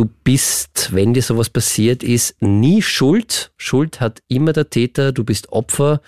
[0.00, 3.52] du bist, wenn dir sowas passiert ist, nie schuld.
[3.58, 6.00] Schuld hat immer der Täter, du bist Opfer.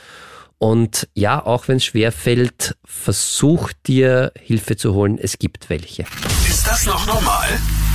[0.56, 5.18] Und ja, auch wenn es schwer fällt, versuch dir Hilfe zu holen.
[5.18, 6.06] Es gibt welche.
[6.48, 7.48] Ist das noch normal?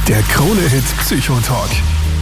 [0.08, 1.72] Der Krone-Hit Psychotalk.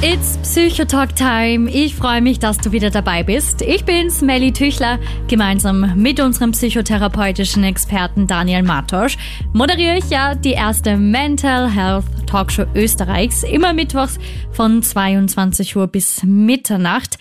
[0.01, 1.69] It's Psychotalk Time.
[1.69, 3.61] Ich freue mich, dass du wieder dabei bist.
[3.61, 4.99] Ich bin's, Melly Tüchler.
[5.27, 9.17] Gemeinsam mit unserem psychotherapeutischen Experten Daniel Matosch
[9.53, 13.43] moderiere ich ja die erste Mental Health Talkshow Österreichs.
[13.43, 14.19] Immer mittwochs
[14.51, 17.17] von 22 Uhr bis Mitternacht.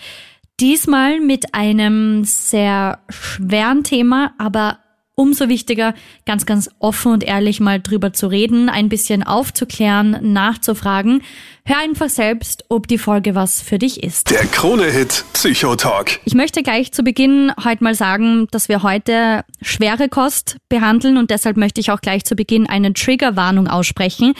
[0.60, 4.78] Diesmal mit einem sehr schweren Thema, aber
[5.16, 5.94] umso wichtiger,
[6.26, 11.22] ganz, ganz offen und ehrlich mal drüber zu reden, ein bisschen aufzuklären, nachzufragen.
[11.66, 14.30] Hör einfach selbst, ob die Folge was für dich ist.
[14.30, 16.20] Der Krone-Hit Psychotalk.
[16.24, 21.30] Ich möchte gleich zu Beginn heute mal sagen, dass wir heute schwere Kost behandeln und
[21.30, 24.34] deshalb möchte ich auch gleich zu Beginn eine Triggerwarnung aussprechen.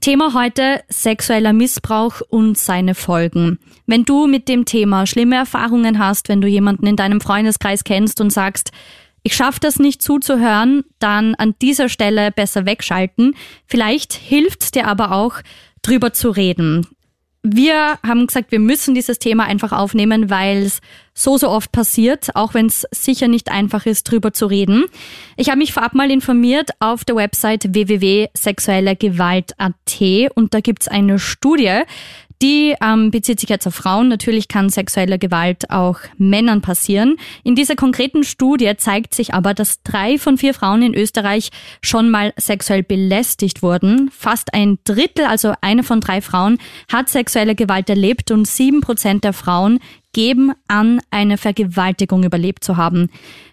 [0.00, 3.58] Thema heute sexueller Missbrauch und seine Folgen.
[3.86, 8.20] Wenn du mit dem Thema schlimme Erfahrungen hast, wenn du jemanden in deinem Freundeskreis kennst
[8.20, 8.70] und sagst,
[9.22, 13.34] ich schaffe das nicht zuzuhören, dann an dieser Stelle besser wegschalten.
[13.66, 15.36] Vielleicht hilft dir aber auch,
[15.82, 16.86] drüber zu reden.
[17.42, 20.80] Wir haben gesagt, wir müssen dieses Thema einfach aufnehmen, weil es
[21.14, 24.84] so, so oft passiert, auch wenn es sicher nicht einfach ist, drüber zu reden.
[25.36, 31.18] Ich habe mich vorab mal informiert auf der Website www.sexuellegewalt.at und da gibt es eine
[31.18, 31.84] Studie,
[32.40, 34.08] die ähm, bezieht sich jetzt auf Frauen.
[34.08, 37.16] Natürlich kann sexuelle Gewalt auch Männern passieren.
[37.42, 41.50] In dieser konkreten Studie zeigt sich aber, dass drei von vier Frauen in Österreich
[41.82, 44.10] schon mal sexuell belästigt wurden.
[44.16, 46.58] Fast ein Drittel, also eine von drei Frauen,
[46.92, 49.80] hat sexuelle Gewalt erlebt und sieben Prozent der Frauen
[50.12, 53.10] geben an, eine Vergewaltigung überlebt zu haben.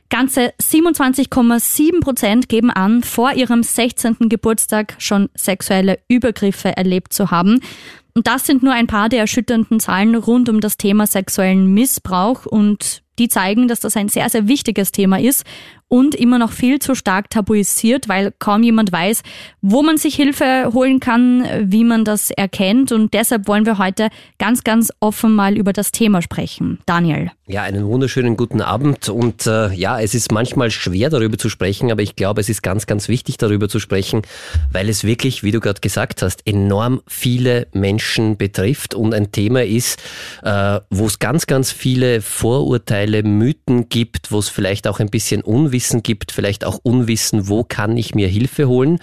[0.09, 4.29] Ganze 27,7 Prozent geben an, vor ihrem 16.
[4.29, 7.59] Geburtstag schon sexuelle Übergriffe erlebt zu haben.
[8.15, 12.45] Und das sind nur ein paar der erschütternden Zahlen rund um das Thema sexuellen Missbrauch
[12.45, 15.45] und die zeigen, dass das ein sehr, sehr wichtiges Thema ist
[15.87, 19.21] und immer noch viel zu stark tabuisiert, weil kaum jemand weiß,
[19.61, 22.91] wo man sich Hilfe holen kann, wie man das erkennt.
[22.91, 24.09] Und deshalb wollen wir heute
[24.39, 26.79] ganz, ganz offen mal über das Thema sprechen.
[26.87, 27.31] Daniel.
[27.47, 29.09] Ja, einen wunderschönen guten Abend.
[29.09, 32.63] Und äh, ja, es ist manchmal schwer darüber zu sprechen, aber ich glaube, es ist
[32.63, 34.23] ganz, ganz wichtig darüber zu sprechen,
[34.71, 39.63] weil es wirklich, wie du gerade gesagt hast, enorm viele Menschen betrifft und ein Thema
[39.63, 40.01] ist,
[40.41, 45.41] äh, wo es ganz, ganz viele Vorurteile, Mythen gibt, wo es vielleicht auch ein bisschen
[45.43, 48.99] Unwissen Unwissen gibt, vielleicht auch Unwissen, wo kann ich mir Hilfe holen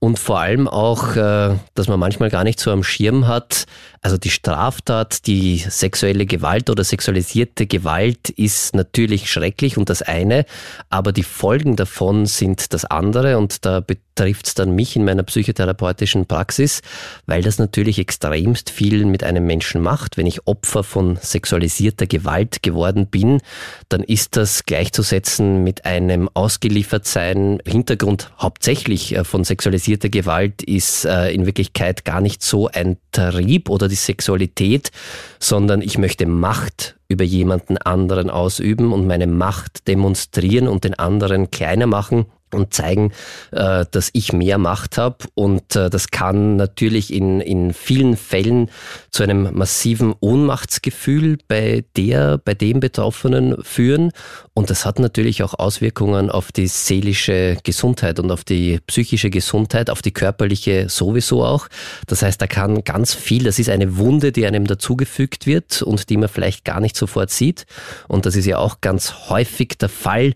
[0.00, 3.66] und vor allem auch, äh, dass man manchmal gar nicht so am Schirm hat,
[4.06, 10.46] also die Straftat, die sexuelle Gewalt oder sexualisierte Gewalt ist natürlich schrecklich und das eine,
[10.90, 15.24] aber die Folgen davon sind das andere und da betrifft es dann mich in meiner
[15.24, 16.82] psychotherapeutischen Praxis,
[17.26, 20.16] weil das natürlich extremst viel mit einem Menschen macht.
[20.16, 23.40] Wenn ich Opfer von sexualisierter Gewalt geworden bin,
[23.88, 27.58] dann ist das gleichzusetzen mit einem Ausgeliefertsein.
[27.66, 33.70] Hintergrund hauptsächlich äh, von sexualisierter Gewalt ist äh, in Wirklichkeit gar nicht so ein Trieb
[33.70, 34.90] oder die Sexualität,
[35.38, 41.50] sondern ich möchte Macht über jemanden anderen ausüben und meine Macht demonstrieren und den anderen
[41.50, 43.12] kleiner machen und zeigen,
[43.50, 45.18] äh, dass ich mehr Macht habe.
[45.34, 48.70] Und äh, das kann natürlich in, in vielen Fällen
[49.10, 54.12] zu einem massiven Ohnmachtsgefühl bei der, bei dem Betroffenen führen.
[54.54, 59.90] Und das hat natürlich auch Auswirkungen auf die seelische Gesundheit und auf die psychische Gesundheit,
[59.90, 61.68] auf die körperliche sowieso auch.
[62.06, 66.08] Das heißt, da kann ganz viel, das ist eine Wunde, die einem dazugefügt wird und
[66.08, 67.66] die man vielleicht gar nicht sofort sieht.
[68.08, 70.32] Und das ist ja auch ganz häufig der Fall,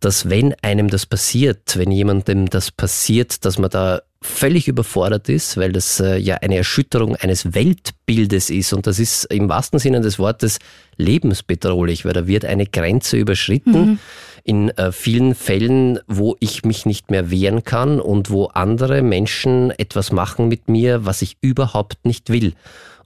[0.00, 5.58] dass wenn einem das passiert, wenn jemandem das passiert, dass man da völlig überfordert ist,
[5.58, 10.00] weil das äh, ja eine Erschütterung eines Weltbildes ist und das ist im wahrsten Sinne
[10.00, 10.58] des Wortes
[10.96, 13.98] lebensbedrohlich, weil da wird eine Grenze überschritten mhm.
[14.42, 19.70] in äh, vielen Fällen, wo ich mich nicht mehr wehren kann und wo andere Menschen
[19.72, 22.54] etwas machen mit mir, was ich überhaupt nicht will.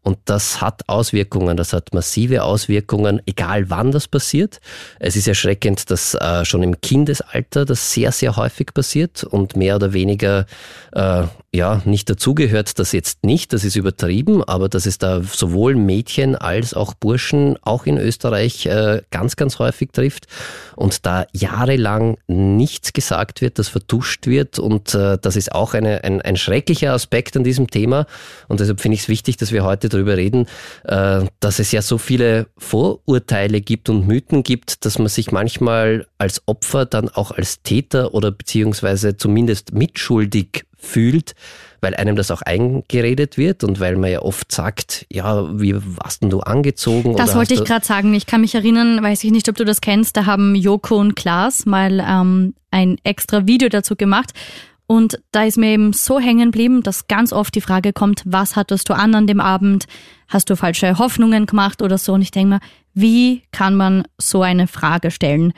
[0.09, 4.59] Und das hat Auswirkungen, das hat massive Auswirkungen, egal wann das passiert.
[4.99, 9.77] Es ist erschreckend, dass äh, schon im Kindesalter das sehr, sehr häufig passiert und mehr
[9.77, 10.47] oder weniger
[10.93, 15.77] äh, ja nicht dazugehört, das jetzt nicht, das ist übertrieben, aber dass es da sowohl
[15.77, 20.27] Mädchen als auch Burschen auch in Österreich äh, ganz, ganz häufig trifft
[20.77, 26.05] und da jahrelang nichts gesagt wird, das vertuscht wird und äh, das ist auch eine,
[26.05, 28.07] ein, ein schrecklicher Aspekt an diesem Thema
[28.49, 30.47] und deshalb finde ich es wichtig, dass wir heute darüber reden,
[30.85, 36.07] äh, dass es ja so viele Vorurteile gibt und Mythen gibt, dass man sich manchmal
[36.19, 41.35] als Opfer dann auch als Täter oder beziehungsweise zumindest mitschuldig fühlt,
[41.81, 46.23] weil einem das auch eingeredet wird und weil man ja oft sagt, ja, wie warst
[46.23, 47.17] denn du angezogen?
[47.17, 48.15] Das wollte ich gerade sagen.
[48.15, 51.17] Ich kann mich erinnern, weiß ich nicht, ob du das kennst, da haben Joko und
[51.17, 54.33] Klaas mal ähm, ein extra Video dazu gemacht.
[54.87, 58.57] Und da ist mir eben so hängen geblieben, dass ganz oft die Frage kommt, was
[58.57, 59.85] hattest du an an dem Abend?
[60.29, 62.15] Hast du falsche Hoffnungen gemacht oder so?
[62.15, 62.61] Und ich denke mir,
[62.95, 65.53] wie kann man so eine Frage stellen?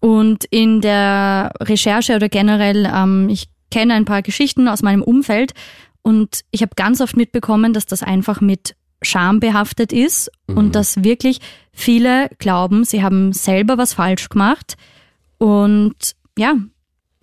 [0.00, 5.52] Und in der Recherche oder generell, ähm, ich kenne ein paar Geschichten aus meinem Umfeld
[6.02, 10.56] und ich habe ganz oft mitbekommen, dass das einfach mit Scham behaftet ist mhm.
[10.56, 11.40] und dass wirklich
[11.72, 14.76] viele glauben, sie haben selber was falsch gemacht
[15.38, 16.54] und ja,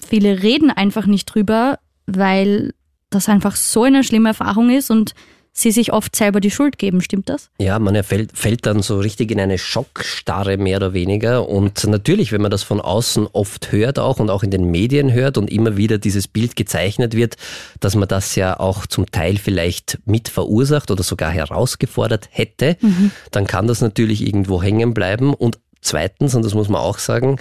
[0.03, 2.73] viele reden einfach nicht drüber, weil
[3.09, 5.13] das einfach so eine schlimme Erfahrung ist und
[5.57, 7.50] sie sich oft selber die Schuld geben, stimmt das?
[7.59, 11.50] Ja, man fällt, fällt dann so richtig in eine Schockstarre mehr oder weniger.
[11.50, 15.12] Und natürlich, wenn man das von außen oft hört auch und auch in den Medien
[15.12, 17.38] hört und immer wieder dieses Bild gezeichnet wird,
[17.80, 23.12] dass man das ja auch zum Teil vielleicht mit verursacht oder sogar herausgefordert hätte, mhm.
[23.31, 25.33] dann kann das natürlich irgendwo hängen bleiben.
[25.33, 27.38] Und zweitens, und das muss man auch sagen,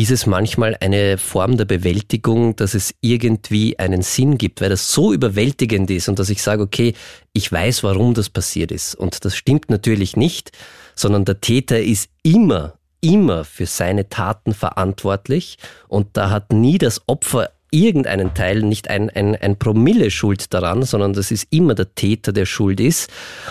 [0.00, 4.92] ist es manchmal eine Form der Bewältigung, dass es irgendwie einen Sinn gibt, weil das
[4.92, 6.94] so überwältigend ist und dass ich sage, okay,
[7.32, 8.94] ich weiß, warum das passiert ist.
[8.94, 10.52] Und das stimmt natürlich nicht,
[10.94, 15.58] sondern der Täter ist immer, immer für seine Taten verantwortlich
[15.88, 20.82] und da hat nie das Opfer irgendeinen Teil, nicht ein, ein, ein Promille Schuld daran,
[20.82, 23.10] sondern das ist immer der Täter, der schuld ist.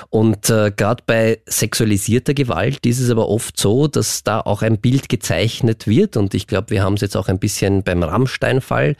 [0.10, 4.80] Und äh, gerade bei sexualisierter Gewalt ist es aber oft so, dass da auch ein
[4.80, 6.18] Bild gezeichnet wird.
[6.18, 8.96] Und ich glaube, wir haben es jetzt auch ein bisschen beim Rammstein-Fall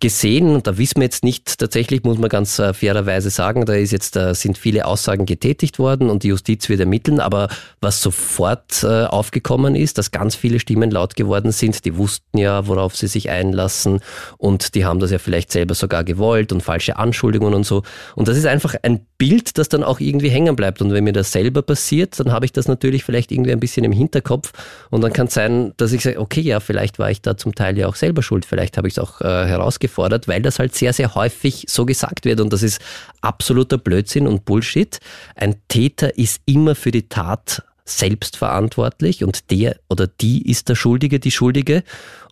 [0.00, 0.54] gesehen.
[0.54, 3.92] Und da wissen wir jetzt nicht, tatsächlich muss man ganz äh, fairerweise sagen, da ist
[3.92, 7.20] jetzt, da sind viele Aussagen getätigt worden und die Justiz wird ermitteln.
[7.20, 7.48] Aber
[7.80, 12.66] was sofort äh, aufgekommen ist, dass ganz viele Stimmen laut geworden sind, die wussten ja,
[12.66, 14.00] worauf sie sich einlassen
[14.36, 17.82] und die haben das ja vielleicht selber sogar gewollt und falsche Anschuldigungen und so.
[18.14, 20.80] Und das ist einfach ein Bild, das dann auch irgendwie hängen bleibt.
[20.80, 23.84] Und wenn mir das selber passiert, dann habe ich das natürlich vielleicht irgendwie ein bisschen
[23.84, 24.52] im Hinterkopf.
[24.90, 27.54] Und dann kann es sein, dass ich sage, okay, ja, vielleicht war ich da zum
[27.54, 28.46] Teil ja auch selber schuld.
[28.46, 32.24] Vielleicht habe ich es auch äh, herausgefordert, weil das halt sehr, sehr häufig so gesagt
[32.24, 32.40] wird.
[32.40, 32.80] Und das ist
[33.20, 34.98] absoluter Blödsinn und Bullshit.
[35.34, 40.74] Ein Täter ist immer für die Tat selbst verantwortlich und der oder die ist der
[40.74, 41.82] Schuldige, die Schuldige.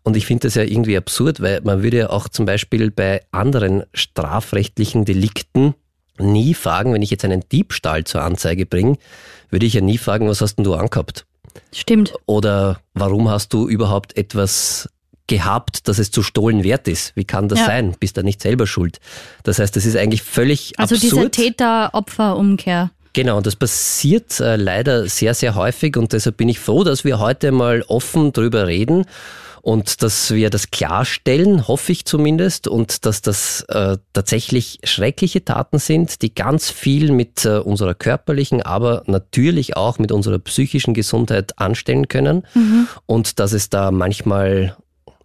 [0.02, 3.22] Und ich finde das ja irgendwie absurd, weil man würde ja auch zum Beispiel bei
[3.32, 5.74] anderen strafrechtlichen Delikten
[6.18, 8.96] nie fragen, wenn ich jetzt einen Diebstahl zur Anzeige bringe,
[9.50, 11.26] würde ich ja nie fragen, was hast denn du angehabt?
[11.72, 12.14] Stimmt.
[12.26, 14.88] Oder warum hast du überhaupt etwas
[15.26, 17.14] gehabt, dass es zu stohlen wert ist?
[17.16, 17.66] Wie kann das ja.
[17.66, 17.96] sein?
[17.98, 19.00] Bist du nicht selber schuld?
[19.42, 21.12] Das heißt, das ist eigentlich völlig also absurd.
[21.12, 22.90] Also diese Täter-Opfer-Umkehr.
[23.12, 27.02] Genau, und das passiert äh, leider sehr, sehr häufig und deshalb bin ich froh, dass
[27.02, 29.06] wir heute mal offen drüber reden
[29.66, 35.80] und dass wir das klarstellen, hoffe ich zumindest, und dass das äh, tatsächlich schreckliche Taten
[35.80, 41.58] sind, die ganz viel mit äh, unserer körperlichen, aber natürlich auch mit unserer psychischen Gesundheit
[41.58, 42.86] anstellen können mhm.
[43.06, 44.76] und dass es da manchmal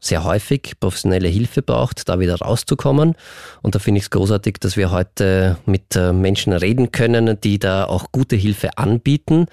[0.03, 3.13] sehr häufig professionelle Hilfe braucht, da wieder rauszukommen.
[3.61, 7.59] Und da finde ich es großartig, dass wir heute mit äh, Menschen reden können, die
[7.59, 9.45] da auch gute Hilfe anbieten.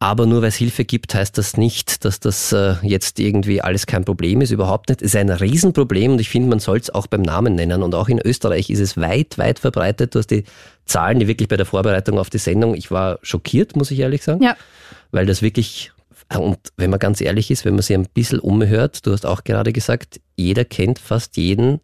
[0.00, 3.86] Aber nur weil es Hilfe gibt, heißt das nicht, dass das äh, jetzt irgendwie alles
[3.86, 4.50] kein Problem ist.
[4.50, 5.00] Überhaupt nicht.
[5.00, 7.82] Es ist ein Riesenproblem und ich finde, man soll es auch beim Namen nennen.
[7.82, 10.14] Und auch in Österreich ist es weit, weit verbreitet.
[10.14, 10.44] Du hast die
[10.84, 14.22] Zahlen, die wirklich bei der Vorbereitung auf die Sendung, ich war schockiert, muss ich ehrlich
[14.22, 14.42] sagen.
[14.42, 14.56] Ja.
[15.10, 15.92] Weil das wirklich,
[16.36, 19.44] und wenn man ganz ehrlich ist, wenn man sich ein bisschen umhört, du hast auch
[19.44, 21.80] gerade gesagt, jeder kennt fast jeden,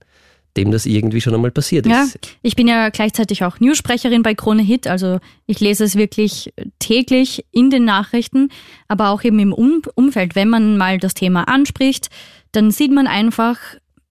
[0.57, 1.93] dem das irgendwie schon einmal passiert ist.
[1.93, 2.07] Ja,
[2.43, 7.45] ich bin ja gleichzeitig auch Newssprecherin bei Krone Hit, also ich lese es wirklich täglich
[7.53, 8.49] in den Nachrichten,
[8.89, 10.35] aber auch eben im um Umfeld.
[10.35, 12.11] Wenn man mal das Thema anspricht,
[12.53, 13.59] dann sieht man einfach,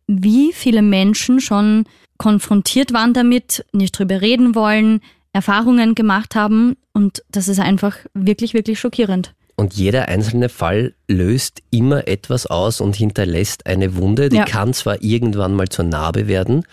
[0.08, 1.86] wie viele Menschen schon
[2.18, 5.02] konfrontiert waren damit, nicht drüber reden wollen,
[5.34, 9.34] Erfahrungen gemacht haben und das ist einfach wirklich, wirklich schockierend.
[9.60, 14.30] Und jeder einzelne Fall löst immer etwas aus und hinterlässt eine Wunde.
[14.30, 14.46] Die ja.
[14.46, 16.64] kann zwar irgendwann mal zur Narbe werden,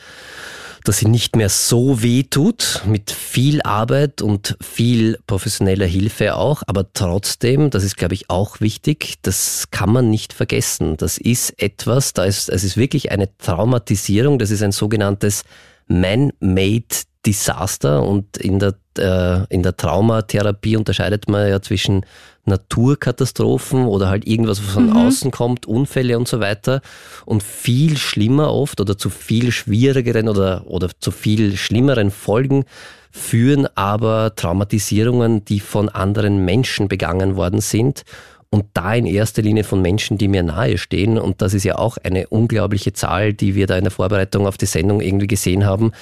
[0.85, 6.63] dass sie nicht mehr so weh tut, mit viel Arbeit und viel professioneller Hilfe auch,
[6.69, 10.97] aber trotzdem, das ist glaube ich auch wichtig, das kann man nicht vergessen.
[10.97, 15.43] Das ist etwas, da ist, es ist wirklich eine Traumatisierung, das ist ein sogenanntes
[15.89, 16.85] Man-Made
[17.27, 22.07] Disaster und in der, äh, in der Traumatherapie unterscheidet man ja zwischen
[22.47, 24.97] Naturkatastrophen oder halt irgendwas, was von mhm.
[24.97, 26.81] außen kommt, Unfälle und so weiter.
[27.25, 32.65] Und viel schlimmer oft oder zu viel schwierigeren oder, oder zu viel schlimmeren Folgen
[33.11, 38.03] führen aber Traumatisierungen, die von anderen Menschen begangen worden sind
[38.51, 41.19] und da in erster Linie von Menschen, die mir nahe stehen.
[41.19, 44.57] Und das ist ja auch eine unglaubliche Zahl, die wir da in der Vorbereitung auf
[44.57, 45.93] die Sendung irgendwie gesehen haben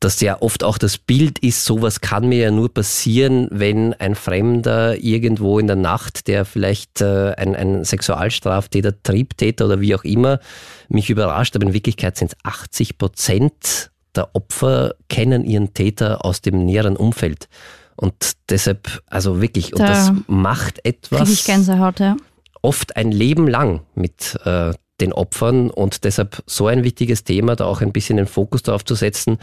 [0.00, 4.14] dass ja oft auch das Bild ist, sowas kann mir ja nur passieren, wenn ein
[4.14, 10.04] Fremder irgendwo in der Nacht, der vielleicht äh, ein, ein Sexualstraftäter, Triebtäter oder wie auch
[10.04, 10.40] immer,
[10.88, 11.56] mich überrascht.
[11.56, 16.96] Aber in Wirklichkeit sind es 80 Prozent der Opfer kennen ihren Täter aus dem näheren
[16.96, 17.48] Umfeld.
[17.96, 21.30] Und deshalb, also wirklich, und da das macht etwas.
[21.30, 22.16] Ich Gänsehaut, ja.
[22.62, 27.66] Oft ein Leben lang mit äh, den Opfern und deshalb so ein wichtiges Thema, da
[27.66, 29.38] auch ein bisschen den Fokus darauf zu setzen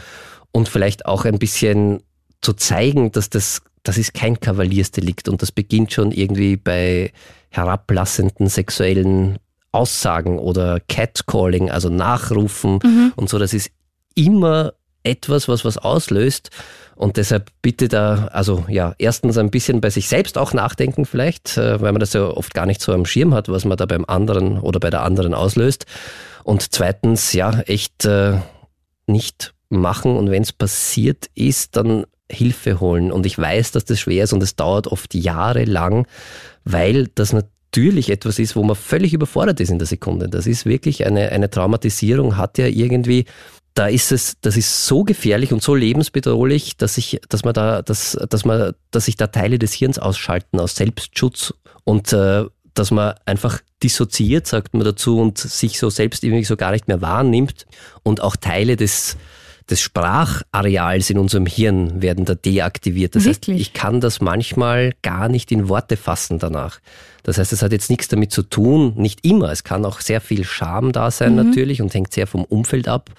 [0.54, 2.00] und vielleicht auch ein bisschen
[2.40, 7.12] zu zeigen, dass das, das ist kein Kavaliersdelikt und das beginnt schon irgendwie bei
[7.50, 9.38] herablassenden sexuellen
[9.72, 13.12] Aussagen oder Catcalling, also Nachrufen mhm.
[13.16, 13.38] und so.
[13.40, 13.72] Das ist
[14.14, 16.50] immer etwas, was was auslöst.
[16.94, 21.58] Und deshalb bitte da, also ja, erstens ein bisschen bei sich selbst auch nachdenken vielleicht,
[21.58, 23.86] äh, weil man das ja oft gar nicht so am Schirm hat, was man da
[23.86, 25.86] beim anderen oder bei der anderen auslöst.
[26.44, 28.38] Und zweitens, ja, echt äh,
[29.08, 33.12] nicht machen und wenn es passiert ist, dann Hilfe holen.
[33.12, 36.06] Und ich weiß, dass das schwer ist und es dauert oft jahrelang,
[36.64, 40.28] weil das natürlich etwas ist, wo man völlig überfordert ist in der Sekunde.
[40.28, 43.26] Das ist wirklich eine, eine Traumatisierung, hat ja irgendwie
[43.74, 47.82] da ist es, das ist so gefährlich und so lebensbedrohlich, dass ich, dass man da,
[47.82, 51.52] dass, dass man, dass sich da Teile des Hirns ausschalten aus Selbstschutz
[51.82, 56.56] und äh, dass man einfach dissoziiert, sagt man dazu, und sich so selbst irgendwie so
[56.56, 57.66] gar nicht mehr wahrnimmt
[58.02, 59.16] und auch Teile des
[59.70, 63.16] des Sprachareals in unserem Hirn werden da deaktiviert.
[63.16, 63.60] Das Wirklich?
[63.60, 66.80] heißt, ich kann das manchmal gar nicht in Worte fassen danach.
[67.24, 69.50] Das heißt, es hat jetzt nichts damit zu tun, nicht immer.
[69.50, 71.48] Es kann auch sehr viel Scham da sein mhm.
[71.48, 73.10] natürlich und hängt sehr vom Umfeld ab.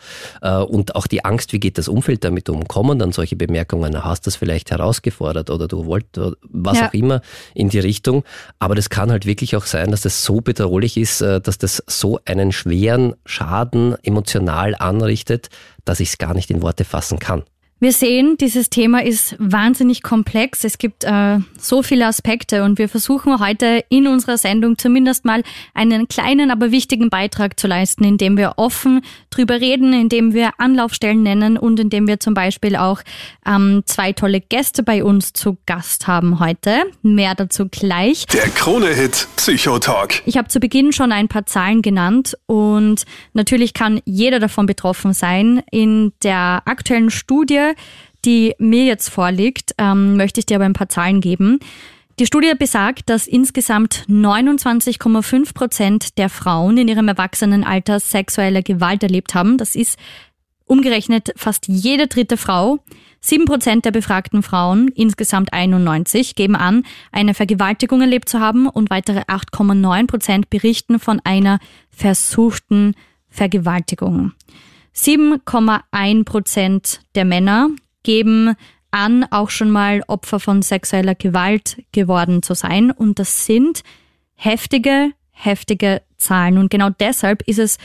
[0.42, 2.68] Äh, und auch die Angst, wie geht das Umfeld damit um?
[2.68, 4.04] Kommen dann solche Bemerkungen?
[4.04, 6.88] Hast du das vielleicht herausgefordert oder du wolltest, was ja.
[6.88, 7.22] auch immer
[7.54, 8.24] in die Richtung.
[8.60, 11.84] Aber das kann halt wirklich auch sein, dass das so bedrohlich ist, äh, dass das
[11.88, 15.50] so einen schweren Schaden emotional anrichtet,
[15.84, 17.44] dass ich es gar nicht in Worte fassen kann.
[17.82, 20.64] Wir sehen, dieses Thema ist wahnsinnig komplex.
[20.64, 25.44] Es gibt äh, so viele Aspekte und wir versuchen heute in unserer Sendung zumindest mal
[25.74, 31.22] einen kleinen, aber wichtigen Beitrag zu leisten, indem wir offen drüber reden, indem wir Anlaufstellen
[31.22, 33.02] nennen und indem wir zum Beispiel auch
[33.46, 36.84] ähm, zwei tolle Gäste bei uns zu Gast haben heute.
[37.02, 38.26] Mehr dazu gleich.
[38.28, 40.22] Der Krone-Hit Psychotalk.
[40.26, 43.04] Ich habe zu Beginn schon ein paar Zahlen genannt und
[43.34, 45.62] natürlich kann jeder davon betroffen sein.
[45.72, 47.65] In der aktuellen Studie
[48.26, 51.60] die mir jetzt vorliegt, ähm, möchte ich dir aber ein paar Zahlen geben.
[52.18, 59.36] Die Studie besagt, dass insgesamt 29,5 Prozent der Frauen in ihrem Erwachsenenalter sexuelle Gewalt erlebt
[59.36, 59.58] haben.
[59.58, 60.00] Das ist
[60.66, 62.80] umgerechnet fast jede dritte Frau.
[63.20, 68.90] Sieben Prozent der befragten Frauen, insgesamt 91, geben an, eine Vergewaltigung erlebt zu haben und
[68.90, 72.94] weitere 8,9 Prozent berichten von einer versuchten
[73.30, 74.34] Vergewaltigung.
[74.96, 77.70] 7,1 Prozent der Männer
[78.04, 78.56] geben
[78.92, 82.92] an, auch schon mal Opfer von sexueller Gewalt geworden zu sein.
[82.92, 83.82] Und das sind
[84.36, 86.58] heftige, heftige Zahlen.
[86.58, 87.78] Und genau deshalb ist es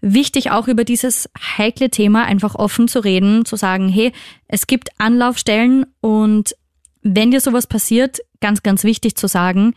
[0.00, 4.12] wichtig, auch über dieses heikle Thema einfach offen zu reden, zu sagen, hey,
[4.48, 6.56] es gibt Anlaufstellen und
[7.02, 9.74] wenn dir sowas passiert, ganz, ganz wichtig zu sagen,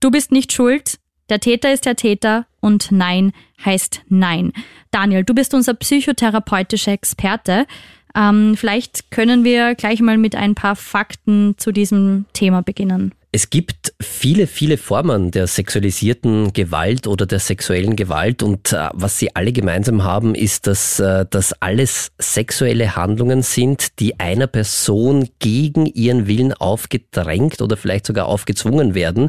[0.00, 3.32] du bist nicht schuld, der Täter ist der Täter und Nein
[3.64, 4.52] heißt Nein.
[4.90, 7.66] Daniel, du bist unser psychotherapeutischer Experte.
[8.14, 13.12] Ähm, vielleicht können wir gleich mal mit ein paar Fakten zu diesem Thema beginnen.
[13.36, 19.18] Es gibt viele, viele Formen der sexualisierten Gewalt oder der sexuellen Gewalt und äh, was
[19.18, 25.28] sie alle gemeinsam haben, ist, dass äh, das alles sexuelle Handlungen sind, die einer Person
[25.38, 29.28] gegen ihren Willen aufgedrängt oder vielleicht sogar aufgezwungen werden.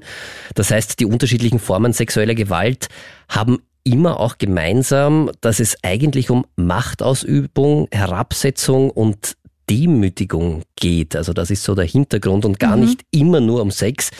[0.56, 2.88] Das heißt, die unterschiedlichen Formen sexueller Gewalt
[3.28, 9.37] haben immer auch gemeinsam, dass es eigentlich um Machtausübung, Herabsetzung und
[9.70, 11.16] Demütigung geht.
[11.16, 12.84] Also das ist so der Hintergrund und gar mhm.
[12.84, 14.12] nicht immer nur um Sex.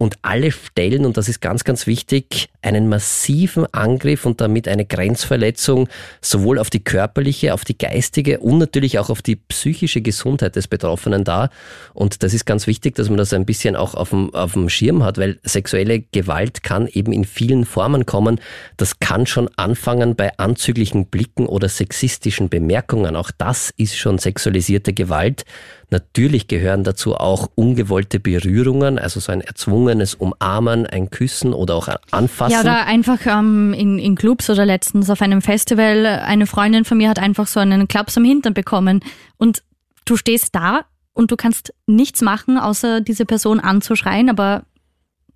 [0.00, 4.84] Und alle stellen, und das ist ganz, ganz wichtig, einen massiven Angriff und damit eine
[4.84, 5.88] Grenzverletzung
[6.20, 10.68] sowohl auf die körperliche, auf die geistige und natürlich auch auf die psychische Gesundheit des
[10.68, 11.50] Betroffenen dar.
[11.94, 14.68] Und das ist ganz wichtig, dass man das ein bisschen auch auf dem, auf dem
[14.68, 18.40] Schirm hat, weil sexuelle Gewalt kann eben in vielen Formen kommen.
[18.76, 23.16] Das kann schon anfangen bei anzüglichen Blicken oder sexistischen Bemerkungen.
[23.16, 25.44] Auch das ist schon sexualisierte Gewalt.
[25.90, 31.88] Natürlich gehören dazu auch ungewollte Berührungen, also so ein erzwungenes Umarmen, ein Küssen oder auch
[31.88, 32.52] ein Anfassen.
[32.52, 36.98] Ja, oder einfach ähm, in, in Clubs oder letztens auf einem Festival, eine Freundin von
[36.98, 39.00] mir hat einfach so einen Klaps am Hintern bekommen
[39.38, 39.62] und
[40.04, 40.82] du stehst da
[41.14, 44.64] und du kannst nichts machen, außer diese Person anzuschreien, aber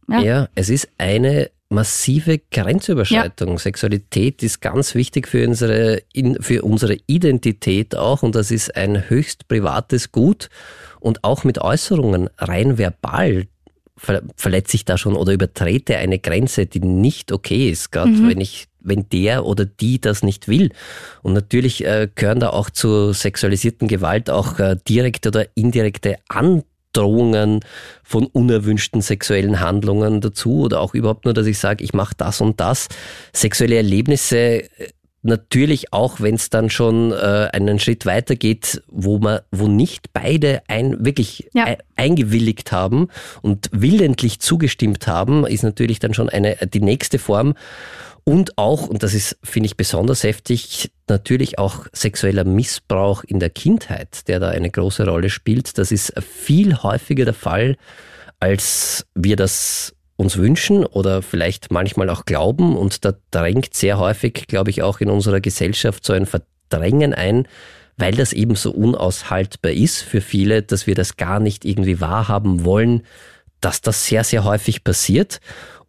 [0.09, 3.53] Ja, ja es ist eine massive Grenzüberschreitung.
[3.53, 3.59] Ja.
[3.59, 6.03] Sexualität ist ganz wichtig für unsere,
[6.41, 10.49] für unsere Identität auch und das ist ein höchst privates Gut
[11.01, 13.47] und auch mit Äußerungen rein verbal
[14.37, 18.29] verletze ich da schon oder übertrete eine Grenze, die nicht okay ist, gerade mhm.
[18.29, 20.71] wenn ich wenn der oder die das nicht will.
[21.23, 26.17] Und natürlich äh, gehören da auch zur sexualisierten Gewalt auch äh, direkte oder indirekte
[26.95, 27.61] Androhungen
[28.03, 32.41] von unerwünschten sexuellen Handlungen dazu oder auch überhaupt nur, dass ich sage, ich mache das
[32.41, 32.89] und das.
[33.33, 34.69] Sexuelle Erlebnisse äh,
[35.23, 40.13] natürlich auch, wenn es dann schon äh, einen Schritt weiter geht, wo man, wo nicht
[40.13, 41.69] beide ein, wirklich ja.
[41.69, 43.09] e eingewilligt haben
[43.41, 47.55] und willentlich zugestimmt haben, ist natürlich dann schon eine die nächste Form.
[48.25, 53.51] Und auch, und das ist, finde ich, besonders heftig, natürlich auch sexueller Missbrauch in der
[53.51, 55.77] Kindheit, der da eine große Rolle spielt.
[55.77, 57.77] Das ist viel häufiger der Fall,
[58.39, 62.77] als wir das uns wünschen oder vielleicht manchmal auch glauben.
[62.77, 67.49] Und da drängt sehr häufig, glaube ich, auch in unserer Gesellschaft so ein Verdrängen ein,
[67.97, 72.65] weil das eben so unaushaltbar ist für viele, dass wir das gar nicht irgendwie wahrhaben
[72.65, 73.03] wollen,
[73.61, 75.41] dass das sehr, sehr häufig passiert.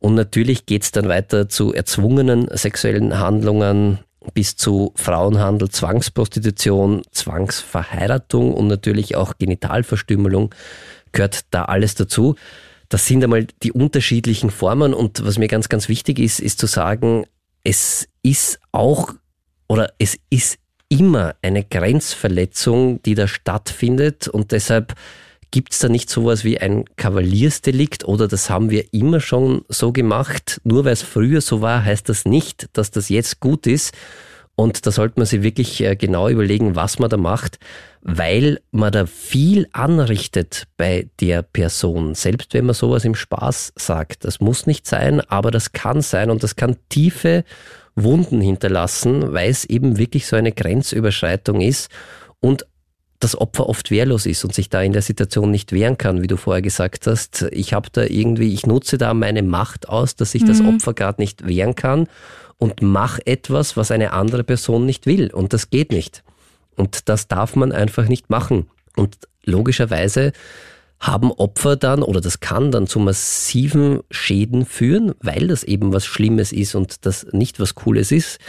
[0.03, 3.99] Und natürlich geht es dann weiter zu erzwungenen sexuellen Handlungen
[4.33, 10.53] bis zu Frauenhandel, Zwangsprostitution, Zwangsverheiratung und natürlich auch Genitalverstümmelung
[11.13, 12.35] gehört da alles dazu.
[12.89, 16.67] Das sind einmal die unterschiedlichen Formen und was mir ganz, ganz wichtig ist, ist zu
[16.67, 17.25] sagen,
[17.63, 19.13] es ist auch
[19.69, 20.57] oder es ist
[20.89, 24.95] immer eine Grenzverletzung, die da stattfindet und deshalb
[25.53, 29.91] gibt es da nicht sowas wie ein Kavaliersdelikt oder das haben wir immer schon so
[29.91, 30.59] gemacht.
[30.63, 33.93] Nur weil es früher so war, heißt das nicht, dass das jetzt gut ist.
[34.55, 37.59] Und da sollte man sich wirklich äh, genau überlegen, was man da macht,
[38.01, 42.15] weil man da viel anrichtet bei der Person.
[42.15, 44.25] Selbst wenn man sowas im Spaß sagt.
[44.25, 47.43] Das muss nicht sein, aber das kann sein und das kann tiefe
[47.95, 51.91] Wunden hinterlassen, weil es eben wirklich so eine Grenzüberschreitung ist
[52.39, 52.65] und
[53.23, 56.27] das Opfer oft wehrlos ist und sich da in der Situation nicht wehren kann, wie
[56.27, 57.47] du vorher gesagt hast.
[57.51, 60.47] Ich habe da irgendwie, ich nutze da meine Macht aus, dass sich mhm.
[60.47, 62.07] das Opfer gerade nicht wehren kann
[62.57, 65.31] und mach etwas, was eine andere Person nicht will.
[65.31, 66.23] Und das geht nicht.
[66.75, 68.67] Und das darf man einfach nicht machen.
[68.95, 70.33] Und logischerweise
[70.99, 76.05] haben Opfer dann, oder das kann dann zu massiven Schäden führen, weil das eben was
[76.05, 78.39] Schlimmes ist und das nicht was Cooles ist.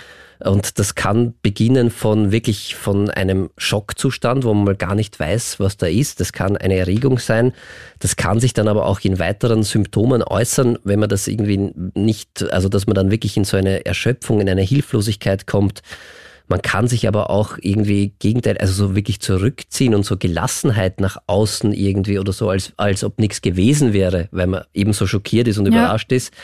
[0.44, 5.58] Und das kann beginnen von wirklich von einem Schockzustand, wo man mal gar nicht weiß,
[5.58, 6.20] was da ist.
[6.20, 7.54] Das kann eine Erregung sein.
[7.98, 12.42] Das kann sich dann aber auch in weiteren Symptomen äußern, wenn man das irgendwie nicht,
[12.52, 15.80] also dass man dann wirklich in so eine Erschöpfung, in eine Hilflosigkeit kommt.
[16.46, 21.16] Man kann sich aber auch irgendwie Gegenteil, also so wirklich zurückziehen und so Gelassenheit nach
[21.26, 25.48] außen irgendwie oder so, als, als ob nichts gewesen wäre, weil man eben so schockiert
[25.48, 25.72] ist und ja.
[25.72, 26.34] überrascht ist.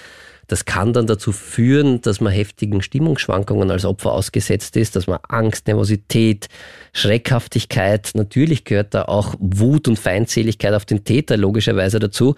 [0.50, 5.20] Das kann dann dazu führen, dass man heftigen Stimmungsschwankungen als Opfer ausgesetzt ist, dass man
[5.28, 6.48] Angst, Nervosität,
[6.92, 12.34] Schreckhaftigkeit, natürlich gehört da auch Wut und Feindseligkeit auf den Täter logischerweise dazu.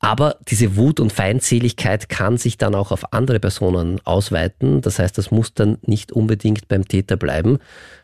[0.00, 4.80] Aber diese Wut und Feindseligkeit kann sich dann auch auf andere Personen ausweiten.
[4.80, 7.58] Das heißt, das muss dann nicht unbedingt beim Täter bleiben.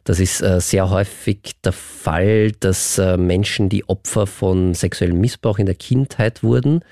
[0.05, 5.59] Das ist äh, sehr häufig der Fall, dass äh, Menschen, die Opfer von sexuellem Missbrauch
[5.59, 6.85] in der Kindheit wurden,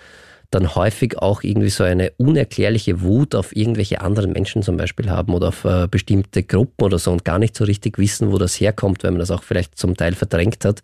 [0.57, 5.35] dann häufig auch irgendwie so eine unerklärliche Wut auf irgendwelche anderen Menschen zum Beispiel haben
[5.35, 8.59] oder auf äh, bestimmte Gruppen oder so und gar nicht so richtig wissen, wo das
[8.59, 10.83] herkommt, weil man das auch vielleicht zum Teil verdrängt hat.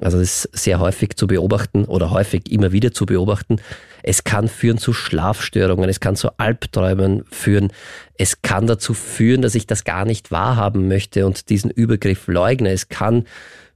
[0.00, 3.60] Also das ist sehr häufig zu beobachten oder häufig immer wieder zu beobachten.
[4.02, 7.72] Es kann führen zu Schlafstörungen, es kann zu Albträumen führen,
[8.18, 12.70] es kann dazu führen, dass ich das gar nicht wahrhaben möchte und diesen Übergriff leugne.
[12.70, 13.24] Es kann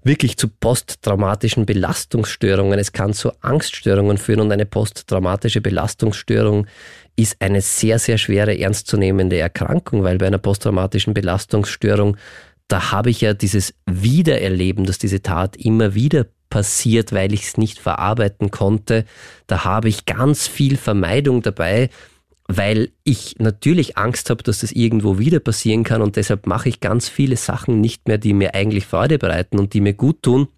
[0.09, 2.79] wirklich zu posttraumatischen Belastungsstörungen.
[2.79, 6.67] Es kann zu Angststörungen führen und eine posttraumatische Belastungsstörung
[7.15, 12.17] ist eine sehr, sehr schwere, ernstzunehmende Erkrankung, weil bei einer posttraumatischen Belastungsstörung,
[12.69, 17.57] da habe ich ja dieses Wiedererleben, dass diese Tat immer wieder passiert, weil ich es
[17.59, 19.05] nicht verarbeiten konnte.
[19.47, 21.91] Da habe ich ganz viel Vermeidung dabei
[22.49, 26.81] weil ich natürlich Angst habe, dass das irgendwo wieder passieren kann und deshalb mache ich
[26.81, 30.49] ganz viele Sachen nicht mehr, die mir eigentlich Freude bereiten und die mir gut tun.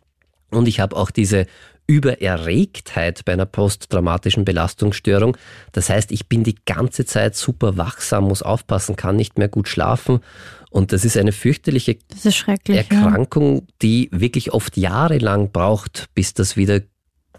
[0.50, 1.46] Und ich habe auch diese
[1.88, 5.36] Übererregtheit bei einer posttraumatischen Belastungsstörung.
[5.72, 9.66] Das heißt, ich bin die ganze Zeit super wachsam, muss aufpassen, kann nicht mehr gut
[9.66, 10.20] schlafen.
[10.70, 12.24] Und das ist eine fürchterliche ist
[12.76, 13.62] Erkrankung, ja.
[13.82, 16.80] die wirklich oft jahrelang braucht, bis das wieder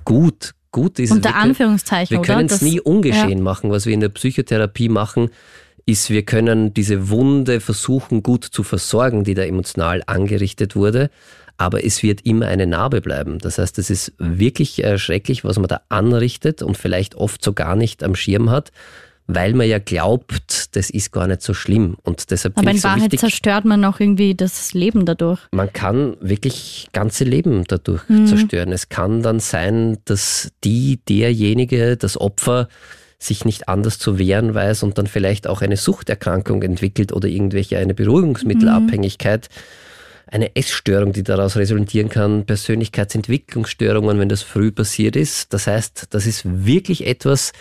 [0.03, 1.11] gut gut ist.
[1.11, 2.17] Unter Anführungszeichen.
[2.17, 3.43] Wir können es nie ungeschehen ja.
[3.43, 3.71] machen.
[3.71, 5.29] Was wir in der Psychotherapie machen,
[5.85, 11.09] ist, wir können diese Wunde versuchen gut zu versorgen, die da emotional angerichtet wurde.
[11.61, 13.37] aber es wird immer eine Narbe bleiben.
[13.37, 17.53] Das heißt, es ist wirklich äh, schrecklich, was man da anrichtet und vielleicht oft so
[17.53, 18.71] gar nicht am Schirm hat,
[19.35, 21.95] weil man ja glaubt, das ist gar nicht so schlimm.
[22.03, 25.39] Und deshalb Aber in so Wahrheit wichtig, zerstört man auch irgendwie das Leben dadurch.
[25.51, 28.27] man kann wirklich ganze Leben dadurch Mhm.
[28.27, 28.71] zerstören.
[28.71, 32.67] Es kann dann sein, dass die, derjenige, das Opfer
[33.19, 37.77] sich nicht anders zu wehren weiß und dann vielleicht auch eine Suchterkrankung entwickelt oder irgendwelche
[37.77, 39.47] eine Beruhigungsmittelabhängigkeit,
[40.27, 45.53] eine Essstörung, die daraus resultieren kann, Persönlichkeitsentwicklungsstörungen, wenn das früh passiert ist.
[45.53, 47.51] Das heißt, das ist wirklich etwas,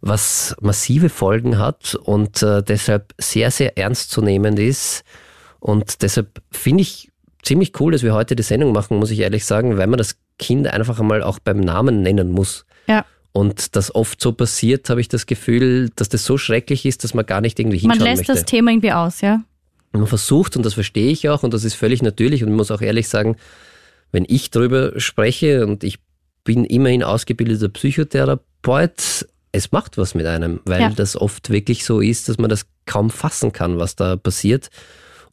[0.00, 5.04] was massive Folgen hat und äh, deshalb sehr, sehr ernstzunehmend ist.
[5.58, 7.10] Und deshalb finde ich
[7.42, 10.16] ziemlich cool, dass wir heute die Sendung machen, muss ich ehrlich sagen, weil man das
[10.38, 12.66] Kind einfach einmal auch beim Namen nennen muss.
[12.88, 13.04] Ja.
[13.32, 17.14] Und das oft so passiert, habe ich das Gefühl, dass das so schrecklich ist, dass
[17.14, 18.32] man gar nicht irgendwie Man hinschauen lässt möchte.
[18.32, 19.40] das Thema irgendwie aus, ja?
[19.92, 22.70] Man versucht, und das verstehe ich auch, und das ist völlig natürlich, und ich muss
[22.70, 23.36] auch ehrlich sagen,
[24.12, 25.98] wenn ich darüber spreche, und ich
[26.44, 30.90] bin immerhin ausgebildeter Psychotherapeut, es macht was mit einem, weil Ja.
[30.90, 34.68] das oft wirklich so ist, dass man das kaum fassen kann, was da passiert.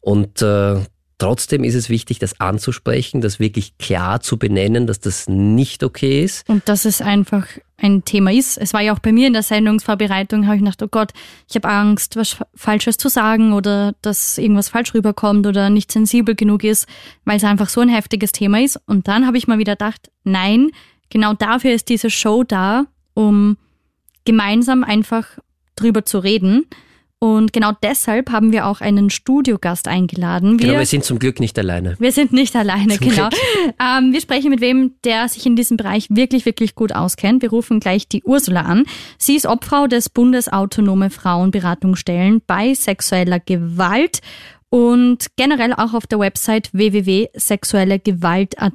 [0.00, 0.76] Und äh,
[1.18, 6.22] trotzdem ist es wichtig, das anzusprechen, das wirklich klar zu benennen, dass das nicht okay
[6.24, 6.48] ist.
[6.48, 8.56] Und dass es einfach ein Thema ist.
[8.58, 11.12] Es war ja auch bei mir in der Sendungsvorbereitung, habe ich gedacht, oh Gott,
[11.48, 16.34] ich habe Angst, was Falsches zu sagen oder dass irgendwas falsch rüberkommt oder nicht sensibel
[16.34, 16.86] genug ist,
[17.24, 18.78] weil es einfach so ein heftiges Thema ist.
[18.86, 20.70] Und dann habe ich mal wieder gedacht, nein,
[21.10, 23.56] genau dafür ist diese Show da, um
[24.24, 25.26] gemeinsam einfach
[25.76, 26.66] drüber zu reden.
[27.20, 30.58] Und genau deshalb haben wir auch einen Studiogast eingeladen.
[30.58, 31.96] Genau, Wir- wir sind zum Glück nicht alleine.
[31.98, 33.28] wir sind nicht alleine, Zum genau.
[33.80, 37.40] Ähm, wir sprechen mit wem, der sich in diesem Bereich wirklich, wirklich gut auskennt.
[37.40, 38.84] Wir rufen gleich die Ursula an.
[39.16, 44.20] Sie ist Obfrau des Bundesautonome Frauenberatungsstellen bei sexueller Gewalt
[44.70, 48.72] und generell auch auf der Website www.sexuellegewalt.at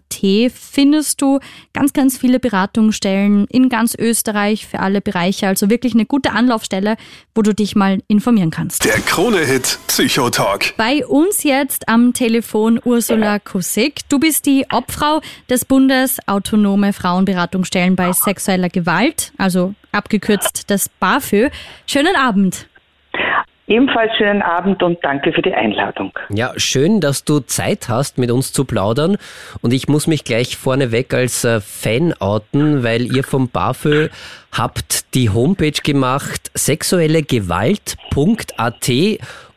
[0.54, 1.40] findest du
[1.74, 5.48] ganz, ganz viele Beratungsstellen in ganz Österreich für alle Bereiche.
[5.48, 6.96] Also wirklich eine gute Anlaufstelle,
[7.36, 8.86] wo du dich mal informieren kannst.
[8.86, 10.74] Der Krone-Hit Psychotalk.
[10.78, 14.02] Bei uns jetzt am Telefon Ursula Kussig.
[14.10, 21.50] Du bist die Obfrau des Bundes Autonome Frauenberatungsstellen bei sexueller Gewalt, also abgekürzt das BAFÖ.
[21.86, 22.68] Schönen Abend.
[23.70, 26.12] Ebenfalls schönen Abend und danke für die Einladung.
[26.30, 29.18] Ja, schön, dass du Zeit hast, mit uns zu plaudern.
[29.62, 34.10] Und ich muss mich gleich vorneweg als äh, Fan outen, weil ihr vom BAFÖ
[34.52, 38.90] habt die Homepage gemacht, sexuellegewalt.at.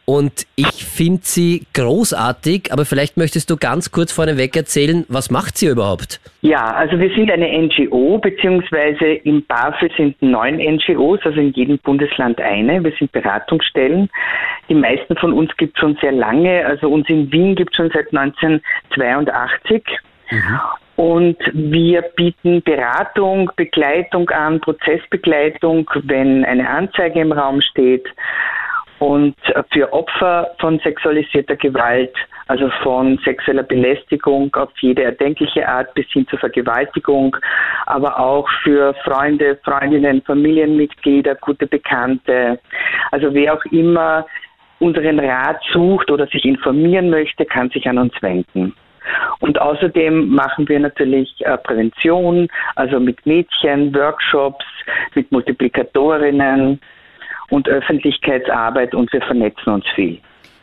[0.05, 5.57] Und ich finde sie großartig, aber vielleicht möchtest du ganz kurz vorneweg erzählen, was macht
[5.57, 6.21] sie überhaupt?
[6.41, 11.79] Ja, also wir sind eine NGO, beziehungsweise im BAföG sind neun NGOs, also in jedem
[11.79, 12.83] Bundesland eine.
[12.83, 14.11] Wir sind Beratungsstellen.
[14.69, 16.67] Die meisten von uns gibt es schon sehr lange.
[16.67, 19.85] Also uns in Wien gibt es schon seit 1982.
[20.97, 28.07] Und wir bieten Beratung, Begleitung an, Prozessbegleitung, wenn eine Anzeige im Raum steht.
[29.03, 29.35] Und
[29.73, 32.15] für Opfer von sexualisierter Gewalt,
[32.47, 37.37] also von sexueller Belästigung auf jede erdenkliche Art bis hin zur Vergewaltigung,
[37.87, 42.61] aber auch für Freunde, Freundinnen, Familienmitglieder, gute Bekannte,
[43.11, 44.25] also wer auch immer
[44.79, 48.73] unseren Rat sucht oder sich informieren möchte, kann sich an uns wenden.
[49.41, 54.65] Und außerdem machen wir natürlich äh, Prävention, also mit Mädchen, Workshops,
[55.17, 56.81] mit Multiplikatorinnen
[57.53, 60.19] und Öffentlichkeitsarbeit und wir vernetzen uns viel.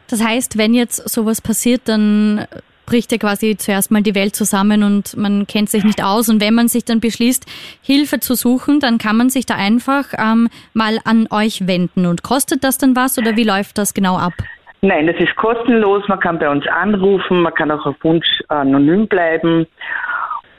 [0.09, 2.45] Das heißt, wenn jetzt sowas passiert, dann
[2.87, 6.27] bricht ja quasi zuerst mal die Welt zusammen und man kennt sich nicht aus.
[6.29, 7.45] Und wenn man sich dann beschließt,
[7.83, 12.07] Hilfe zu suchen, dann kann man sich da einfach ähm, mal an euch wenden.
[12.07, 14.33] Und kostet das dann was oder wie läuft das genau ab?
[14.81, 16.07] Nein, das ist kostenlos.
[16.07, 19.67] Man kann bei uns anrufen, man kann auch auf Wunsch anonym bleiben.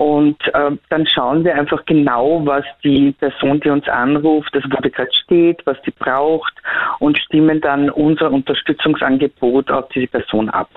[0.01, 4.81] Und äh, dann schauen wir einfach genau, was die Person, die uns anruft, also wo
[4.81, 6.55] die gerade steht, was die braucht
[7.01, 10.71] und stimmen dann unser Unterstützungsangebot auf diese Person ab.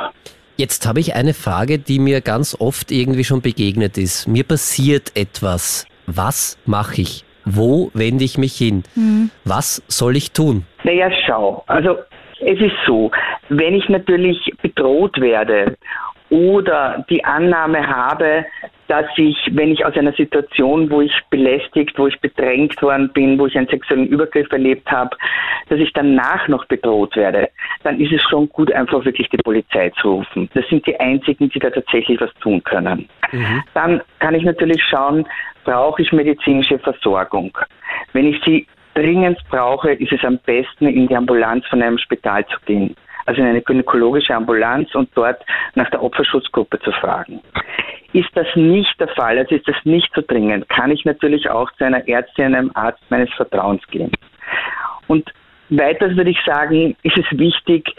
[0.57, 4.27] Jetzt habe ich eine Frage, die mir ganz oft irgendwie schon begegnet ist.
[4.27, 5.87] Mir passiert etwas.
[6.05, 7.23] Was mache ich?
[7.45, 8.83] Wo wende ich mich hin?
[9.45, 10.65] Was soll ich tun?
[10.83, 11.63] Naja, schau.
[11.67, 11.95] Also
[12.41, 13.09] es ist so,
[13.47, 15.77] wenn ich natürlich bedroht werde
[16.29, 18.45] oder die Annahme habe,
[18.87, 23.39] dass ich, wenn ich aus einer Situation, wo ich belästigt, wo ich bedrängt worden bin,
[23.39, 25.15] wo ich einen sexuellen Übergriff erlebt habe,
[25.69, 27.49] dass ich danach noch bedroht werde,
[27.83, 30.49] dann ist es schon gut, einfach wirklich die Polizei zu rufen.
[30.53, 33.07] Das sind die einzigen, die da tatsächlich was tun können.
[33.73, 35.25] Dann kann ich natürlich schauen,
[35.63, 37.57] brauche ich medizinische Versorgung?
[38.11, 42.45] Wenn ich sie dringend brauche, ist es am besten, in die Ambulanz von einem Spital
[42.47, 42.95] zu gehen.
[43.25, 45.41] also in eine gynäkologische Ambulanz und dort
[45.75, 47.41] nach der Opferschutzgruppe zu fragen.
[48.13, 51.71] Ist das nicht der Fall, also ist das nicht so dringend, kann ich natürlich auch
[51.73, 54.11] zu einer Ärztin, einem Arzt meines Vertrauens gehen.
[55.07, 55.31] Und
[55.69, 57.95] weiters würde ich sagen, ist es wichtig,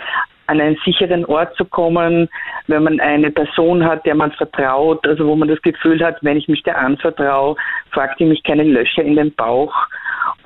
[0.46, 2.28] an einen sicheren Ort zu kommen,
[2.66, 6.36] wenn man eine Person hat, der man vertraut, also wo man das Gefühl hat, wenn
[6.36, 7.56] ich mich der anvertraue,
[7.90, 9.74] fragt die mich keine Löcher in den Bauch,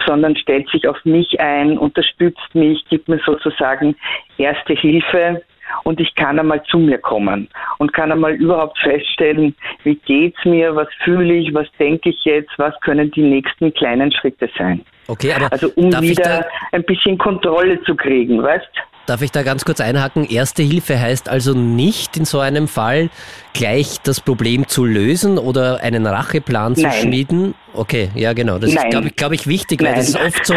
[0.07, 3.96] sondern stellt sich auf mich ein, unterstützt mich, gibt mir sozusagen
[4.38, 5.42] erste Hilfe
[5.85, 9.54] und ich kann einmal zu mir kommen und kann einmal überhaupt feststellen,
[9.85, 14.12] wie geht's mir, was fühle ich, was denke ich jetzt, was können die nächsten kleinen
[14.12, 14.85] Schritte sein.
[15.09, 18.68] Okay, aber also um wieder ein bisschen Kontrolle zu kriegen, weißt?
[19.09, 20.27] Darf ich da ganz kurz einhaken?
[20.29, 23.09] Erste Hilfe heißt also nicht in so einem Fall
[23.55, 26.92] gleich das Problem zu lösen oder einen Racheplan zu Nein.
[26.92, 27.55] schmieden?
[27.73, 28.59] Okay, ja genau.
[28.59, 28.85] Das Nein.
[28.85, 30.53] ist, glaube ich, glaub ich, wichtig, weil das ist oft so,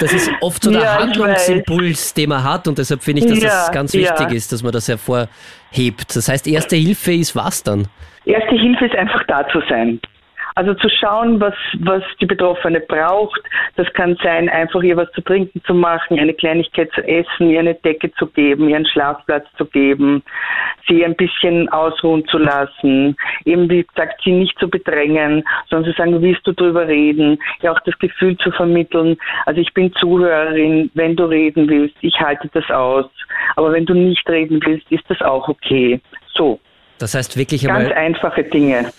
[0.00, 3.42] das ist oft so der ja, Handlungsimpuls, den man hat und deshalb finde ich, dass
[3.42, 4.34] ja, das ganz wichtig ja.
[4.34, 6.16] ist, dass man das hervorhebt.
[6.16, 7.88] Das heißt, erste Hilfe ist was dann?
[8.24, 10.00] Erste Hilfe ist einfach da zu sein.
[10.54, 13.40] Also zu schauen, was, was die Betroffene braucht.
[13.76, 17.60] Das kann sein, einfach ihr was zu trinken zu machen, eine Kleinigkeit zu essen, ihr
[17.60, 20.22] eine Decke zu geben, ihr einen Schlafplatz zu geben,
[20.86, 25.96] sie ein bisschen ausruhen zu lassen, eben wie gesagt, sie nicht zu bedrängen, sondern zu
[25.96, 30.90] sagen, willst du drüber reden, ja auch das Gefühl zu vermitteln, also ich bin Zuhörerin,
[30.94, 33.06] wenn du reden willst, ich halte das aus,
[33.56, 36.00] aber wenn du nicht reden willst, ist das auch okay.
[36.34, 36.60] So.
[36.98, 37.64] Das heißt wirklich.
[37.66, 38.92] Ganz einfache Dinge.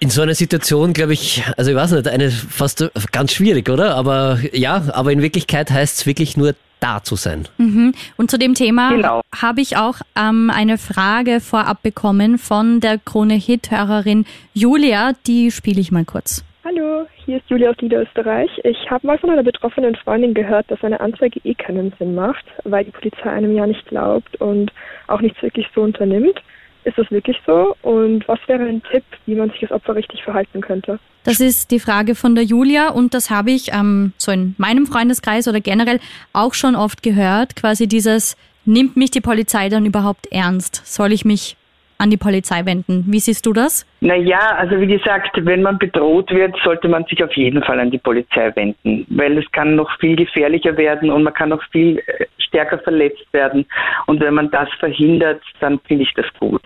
[0.00, 3.94] In so einer Situation, glaube ich, also ich weiß nicht, eine fast ganz schwierig, oder?
[3.94, 7.46] Aber ja, aber in Wirklichkeit heißt es wirklich nur da zu sein.
[7.58, 7.92] Mhm.
[8.16, 9.20] Und zu dem Thema genau.
[9.40, 15.12] habe ich auch ähm, eine Frage vorab bekommen von der Krone-Hit-Hörerin Julia.
[15.26, 16.44] Die spiele ich mal kurz.
[16.64, 18.50] Hallo, hier ist Julia aus Niederösterreich.
[18.64, 22.44] Ich habe mal von einer betroffenen Freundin gehört, dass eine Anzeige eh keinen Sinn macht,
[22.64, 24.72] weil die Polizei einem ja nicht glaubt und
[25.06, 26.40] auch nichts wirklich so unternimmt.
[26.84, 27.76] Ist das wirklich so?
[27.82, 30.98] Und was wäre ein Tipp, wie man sich als Opfer richtig verhalten könnte?
[31.24, 34.86] Das ist die Frage von der Julia und das habe ich ähm, so in meinem
[34.86, 36.00] Freundeskreis oder generell
[36.32, 37.56] auch schon oft gehört.
[37.56, 40.82] Quasi dieses, nimmt mich die Polizei dann überhaupt ernst?
[40.86, 41.56] Soll ich mich
[42.00, 43.04] an die Polizei wenden.
[43.06, 43.86] Wie siehst du das?
[44.00, 47.90] Naja, also wie gesagt, wenn man bedroht wird, sollte man sich auf jeden Fall an
[47.90, 51.98] die Polizei wenden, weil es kann noch viel gefährlicher werden und man kann noch viel
[51.98, 53.66] äh, stärker verletzt werden.
[54.06, 56.62] Und wenn man das verhindert, dann finde ich das gut.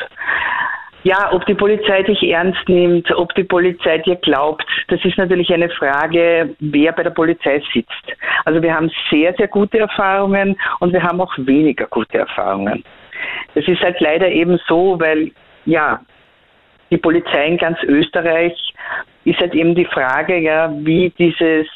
[1.03, 5.53] Ja, ob die Polizei dich ernst nimmt, ob die Polizei dir glaubt, das ist natürlich
[5.53, 8.17] eine Frage, wer bei der Polizei sitzt.
[8.47, 12.83] Also wir haben sehr, sehr gute Erfahrungen und wir haben auch weniger gute Erfahrungen.
[13.55, 15.31] Das ist halt leider eben so, weil
[15.67, 16.01] ja,
[16.91, 18.75] die Polizei in ganz Österreich
[19.25, 21.67] ist halt eben die Frage, ja, wie dieses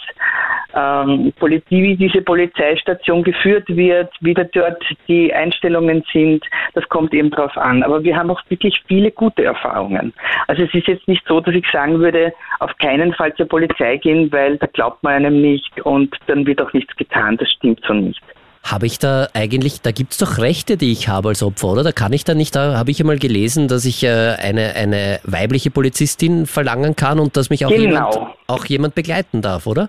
[0.74, 1.32] ähm,
[1.70, 7.82] wie diese Polizeistation geführt wird, wie dort die Einstellungen sind, das kommt eben drauf an.
[7.82, 10.12] Aber wir haben auch wirklich viele gute Erfahrungen.
[10.46, 13.96] Also es ist jetzt nicht so, dass ich sagen würde, auf keinen Fall zur Polizei
[13.96, 17.38] gehen, weil da glaubt man einem nicht und dann wird auch nichts getan.
[17.38, 18.22] Das stimmt so nicht.
[18.70, 21.84] Habe ich da eigentlich, da gibt es doch Rechte, die ich habe als Opfer, oder?
[21.84, 25.20] Da kann ich da nicht, da habe ich einmal gelesen, dass ich äh, eine, eine
[25.24, 28.10] weibliche Polizistin verlangen kann und dass mich auch, genau.
[28.10, 29.88] jemand, auch jemand begleiten darf, oder?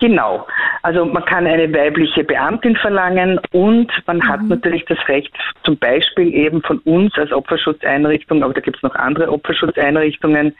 [0.00, 0.46] Genau.
[0.82, 4.28] Also man kann eine weibliche Beamtin verlangen und man mhm.
[4.28, 8.82] hat natürlich das Recht, zum Beispiel eben von uns als Opferschutzeinrichtung, aber da gibt es
[8.82, 10.54] noch andere Opferschutzeinrichtungen,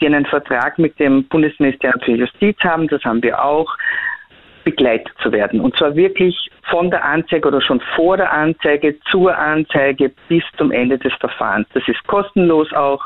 [0.00, 3.74] die einen Vertrag mit dem Bundesministerium für Justiz haben, das haben wir auch,
[4.64, 5.60] begleitet zu werden.
[5.60, 10.70] Und zwar wirklich von der Anzeige oder schon vor der Anzeige zur Anzeige bis zum
[10.70, 11.66] Ende des Verfahrens.
[11.74, 13.02] Das ist kostenlos auch.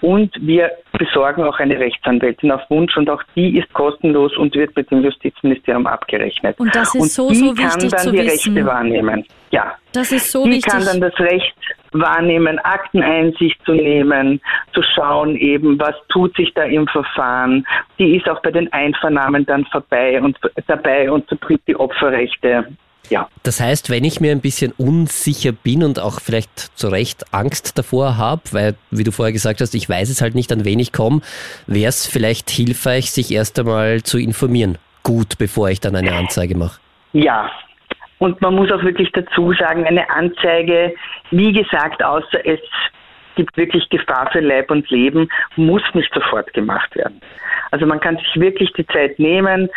[0.00, 4.76] Und wir besorgen auch eine Rechtsanwältin auf Wunsch und auch die ist kostenlos und wird
[4.76, 6.58] mit dem Justizministerium abgerechnet.
[6.58, 8.54] Und das ist und so, die so wichtig kann dann zu die wissen.
[8.54, 9.24] Rechte wahrnehmen.
[9.50, 9.74] Ja.
[9.92, 10.72] Das ist so die wichtig.
[10.72, 11.54] kann dann das Recht
[11.94, 14.40] wahrnehmen, Akteneinsicht zu nehmen,
[14.72, 17.66] zu schauen eben, was tut sich da im Verfahren.
[17.98, 22.66] Die ist auch bei den Einvernahmen dann vorbei und dabei und vertritt die Opferrechte.
[23.10, 23.28] Ja.
[23.42, 27.76] Das heißt, wenn ich mir ein bisschen unsicher bin und auch vielleicht zu Recht Angst
[27.76, 30.78] davor habe, weil, wie du vorher gesagt hast, ich weiß es halt nicht, an wen
[30.78, 31.20] ich komme,
[31.66, 34.78] wäre es vielleicht hilfreich, sich erst einmal zu informieren.
[35.02, 36.80] Gut, bevor ich dann eine Anzeige mache.
[37.12, 37.50] Ja,
[38.24, 40.94] und man muss auch wirklich dazu sagen, eine Anzeige,
[41.30, 42.60] wie gesagt, außer es
[43.34, 47.20] gibt wirklich Gefahr für Leib und Leben, muss nicht sofort gemacht werden.
[47.70, 49.68] Also man kann sich wirklich die Zeit nehmen,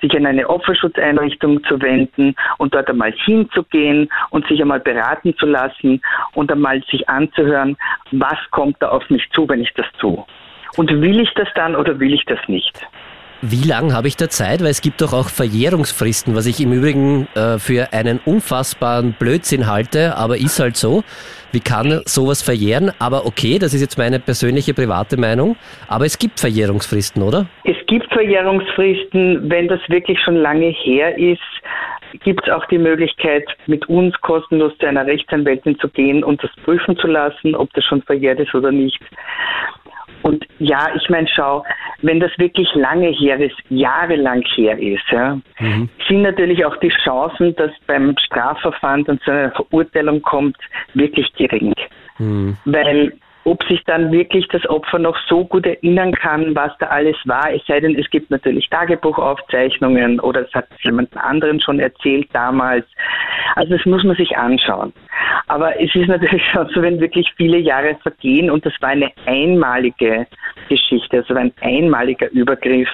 [0.00, 5.46] sich an eine Opferschutzeinrichtung zu wenden und dort einmal hinzugehen und sich einmal beraten zu
[5.46, 6.02] lassen
[6.34, 7.76] und einmal sich anzuhören,
[8.10, 10.24] was kommt da auf mich zu, wenn ich das tue.
[10.76, 12.84] Und will ich das dann oder will ich das nicht?
[13.44, 14.60] Wie lange habe ich da Zeit?
[14.60, 19.66] Weil es gibt doch auch Verjährungsfristen, was ich im Übrigen äh, für einen unfassbaren Blödsinn
[19.66, 21.02] halte, aber ist halt so.
[21.50, 22.92] Wie kann sowas verjähren?
[23.00, 25.56] Aber okay, das ist jetzt meine persönliche private Meinung.
[25.88, 27.46] Aber es gibt Verjährungsfristen, oder?
[27.64, 31.42] Es gibt Verjährungsfristen, wenn das wirklich schon lange her ist
[32.24, 36.50] gibt es auch die Möglichkeit, mit uns kostenlos zu einer Rechtsanwältin zu gehen und das
[36.64, 39.00] prüfen zu lassen, ob das schon verjährt ist oder nicht.
[40.22, 41.64] Und ja, ich meine, schau,
[42.02, 45.88] wenn das wirklich lange her ist, jahrelang her ist, ja, mhm.
[46.08, 50.56] sind natürlich auch die Chancen, dass beim Strafverfahren dann zu einer Verurteilung kommt,
[50.94, 51.74] wirklich gering.
[52.18, 52.56] Mhm.
[52.64, 53.12] Weil
[53.44, 57.52] ob sich dann wirklich das Opfer noch so gut erinnern kann, was da alles war,
[57.52, 62.86] es sei denn, es gibt natürlich Tagebuchaufzeichnungen oder es hat jemand anderen schon erzählt damals.
[63.56, 64.92] Also das muss man sich anschauen.
[65.48, 69.10] Aber es ist natürlich schon so, wenn wirklich viele Jahre vergehen und das war eine
[69.26, 70.26] einmalige
[70.68, 72.88] Geschichte, also ein einmaliger Übergriff,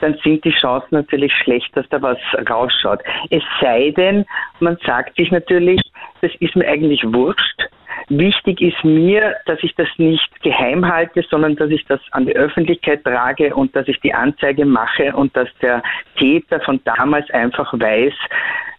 [0.00, 2.18] dann sind die Chancen natürlich schlecht, dass da was
[2.48, 3.00] rausschaut.
[3.30, 4.24] Es sei denn,
[4.60, 5.80] man sagt sich natürlich,
[6.20, 7.62] das ist mir eigentlich wurscht,
[8.08, 12.36] Wichtig ist mir, dass ich das nicht geheim halte, sondern dass ich das an die
[12.36, 15.82] Öffentlichkeit trage und dass ich die Anzeige mache und dass der
[16.18, 18.12] Täter von damals einfach weiß,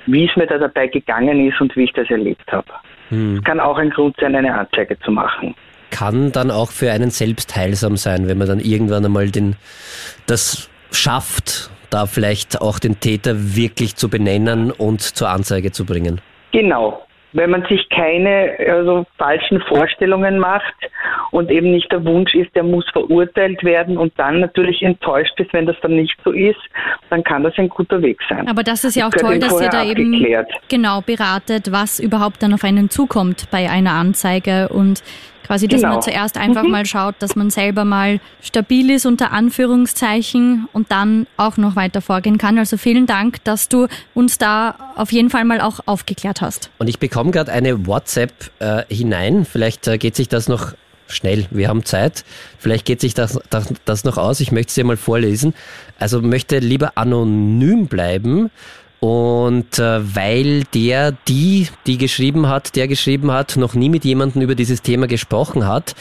[0.06, 2.67] wie es mir da dabei gegangen ist und wie ich das erlebt habe.
[3.10, 3.36] Hm.
[3.36, 5.56] Das kann auch ein Grund sein, eine Anzeige zu machen.
[5.91, 9.56] Kann dann auch für einen selbst heilsam sein, wenn man dann irgendwann einmal den,
[10.26, 16.21] das schafft, da vielleicht auch den Täter wirklich zu benennen und zur Anzeige zu bringen.
[16.52, 20.74] Genau, wenn man sich keine also, falschen Vorstellungen macht
[21.32, 25.52] und eben nicht der Wunsch ist, der muss verurteilt werden und dann natürlich enttäuscht ist,
[25.54, 26.60] wenn das dann nicht so ist,
[27.10, 28.48] dann kann das ein guter Weg sein.
[28.48, 30.26] Aber das ist ja auch toll, dass ihr da eben
[30.69, 35.02] genau beratet, was überhaupt dann auf einen zukommt bei einer Anzeige und
[35.45, 35.93] Quasi, dass genau.
[35.93, 36.71] man zuerst einfach mhm.
[36.71, 42.01] mal schaut, dass man selber mal stabil ist unter Anführungszeichen und dann auch noch weiter
[42.01, 42.58] vorgehen kann.
[42.58, 46.69] Also vielen Dank, dass du uns da auf jeden Fall mal auch aufgeklärt hast.
[46.77, 49.45] Und ich bekomme gerade eine WhatsApp äh, hinein.
[49.45, 50.73] Vielleicht äh, geht sich das noch
[51.08, 52.23] schnell, wir haben Zeit.
[52.58, 54.39] Vielleicht geht sich das, das, das noch aus.
[54.39, 55.53] Ich möchte es dir mal vorlesen.
[55.99, 58.49] Also möchte lieber anonym bleiben.
[59.04, 64.42] Und äh, weil der, die, die geschrieben hat, der geschrieben hat, noch nie mit jemandem
[64.42, 65.94] über dieses Thema gesprochen hat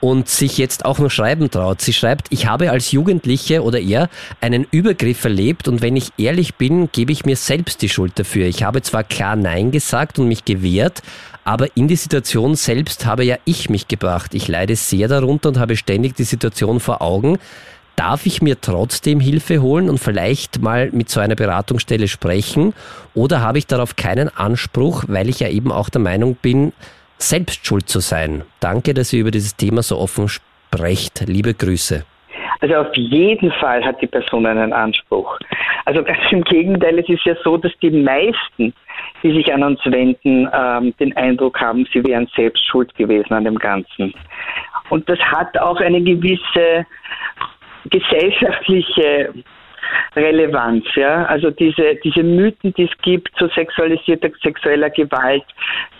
[0.00, 1.80] und sich jetzt auch noch schreiben traut.
[1.80, 4.10] Sie schreibt, ich habe als Jugendliche oder er
[4.42, 8.44] einen Übergriff erlebt und wenn ich ehrlich bin, gebe ich mir selbst die Schuld dafür.
[8.44, 11.00] Ich habe zwar klar Nein gesagt und mich gewehrt,
[11.44, 14.34] aber in die Situation selbst habe ja ich mich gebracht.
[14.34, 17.38] Ich leide sehr darunter und habe ständig die Situation vor Augen.
[17.96, 22.72] Darf ich mir trotzdem Hilfe holen und vielleicht mal mit so einer Beratungsstelle sprechen?
[23.14, 26.72] Oder habe ich darauf keinen Anspruch, weil ich ja eben auch der Meinung bin,
[27.18, 28.42] selbst schuld zu sein?
[28.60, 31.24] Danke, dass ihr über dieses Thema so offen sprecht.
[31.26, 32.04] Liebe Grüße.
[32.60, 35.38] Also auf jeden Fall hat die Person einen Anspruch.
[35.86, 38.74] Also ganz im Gegenteil, es ist ja so, dass die meisten,
[39.22, 43.44] die sich an uns wenden, ähm, den Eindruck haben, sie wären selbst schuld gewesen an
[43.44, 44.12] dem Ganzen.
[44.90, 46.86] Und das hat auch eine gewisse
[47.86, 49.32] gesellschaftliche
[50.14, 51.24] Relevanz, ja.
[51.26, 55.44] Also diese, diese Mythen, die es gibt zu sexualisierter sexueller Gewalt,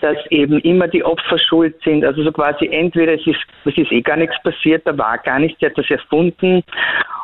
[0.01, 2.05] dass eben immer die Opfer schuld sind.
[2.05, 5.39] Also so quasi entweder es ist, es ist eh gar nichts passiert, da war gar
[5.39, 6.63] nichts, sie hat das erfunden,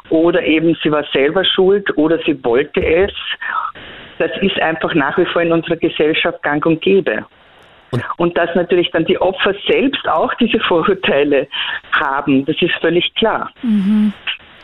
[0.10, 3.14] oder eben sie war selber schuld oder sie wollte es.
[4.18, 7.26] Das ist einfach nach wie vor in unserer Gesellschaft gang und gäbe.
[7.92, 11.48] Und, und dass natürlich dann die Opfer selbst auch diese Vorurteile
[11.92, 13.52] haben, das ist völlig klar.
[13.62, 14.12] Mhm.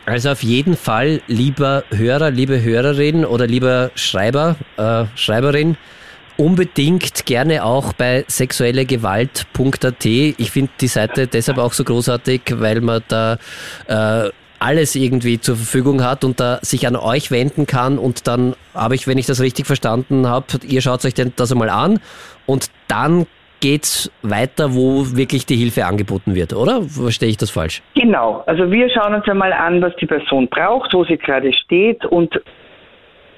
[0.06, 5.78] Also auf jeden Fall, lieber Hörer, liebe Hörerin oder lieber Schreiber, äh, Schreiberin,
[6.36, 10.04] unbedingt gerne auch bei sexuellegewalt.at.
[10.04, 13.38] Ich finde die Seite deshalb auch so großartig, weil man da
[13.86, 18.54] äh, alles irgendwie zur Verfügung hat und da sich an euch wenden kann und dann
[18.74, 21.98] habe ich, wenn ich das richtig verstanden habe, ihr schaut euch das einmal an
[22.46, 23.26] und dann
[23.64, 26.82] geht's weiter, wo wirklich die Hilfe angeboten wird, oder?
[26.82, 27.80] Verstehe ich das falsch?
[27.94, 28.44] Genau.
[28.46, 32.38] Also wir schauen uns einmal an, was die Person braucht, wo sie gerade steht und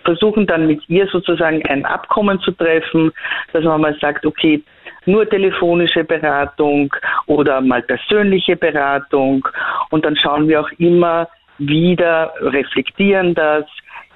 [0.05, 3.13] versuchen dann mit ihr sozusagen ein Abkommen zu treffen,
[3.53, 4.61] dass man mal sagt, okay,
[5.05, 6.93] nur telefonische Beratung
[7.27, 9.47] oder mal persönliche Beratung
[9.91, 13.65] und dann schauen wir auch immer wieder, reflektieren das,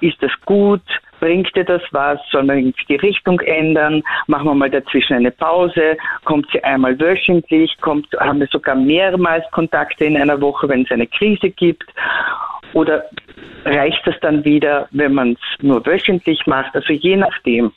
[0.01, 0.83] ist das gut,
[1.21, 2.19] Bringt dir das was?
[2.31, 4.01] Soll man die Richtung ändern?
[4.25, 5.95] Machen wir mal dazwischen eine Pause?
[6.25, 7.77] Kommt sie einmal wöchentlich?
[7.79, 11.85] Kommt, haben wir sogar mehrmals Kontakte in einer Woche, wenn es eine Krise gibt?
[12.73, 13.03] Oder
[13.65, 16.73] reicht das dann wieder, wenn man es nur wöchentlich macht?
[16.73, 17.71] Also je nachdem.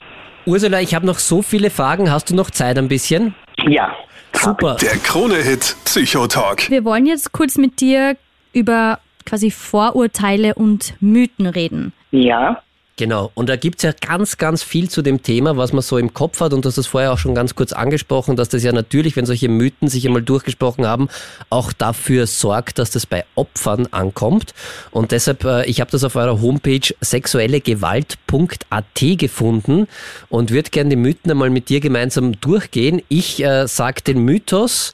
[0.46, 2.10] Ursula, ich habe noch so viele Fragen.
[2.10, 3.34] Hast du noch Zeit ein bisschen?
[3.68, 3.94] Ja.
[4.32, 4.76] Super.
[4.80, 6.70] Der Krone-Hit Psychotalk.
[6.70, 8.16] Wir wollen jetzt kurz mit dir
[8.54, 11.92] über quasi Vorurteile und Mythen reden.
[12.10, 12.62] Ja.
[12.96, 16.14] Genau, und da gibt's ja ganz, ganz viel zu dem Thema, was man so im
[16.14, 16.52] Kopf hat.
[16.52, 19.26] Und du hast das vorher auch schon ganz kurz angesprochen, dass das ja natürlich, wenn
[19.26, 21.08] solche Mythen sich einmal durchgesprochen haben,
[21.50, 24.54] auch dafür sorgt, dass das bei Opfern ankommt.
[24.92, 29.88] Und deshalb, äh, ich habe das auf eurer Homepage sexuellegewalt.at gefunden
[30.28, 33.02] und würde gerne die Mythen einmal mit dir gemeinsam durchgehen.
[33.08, 34.92] Ich äh, sag den Mythos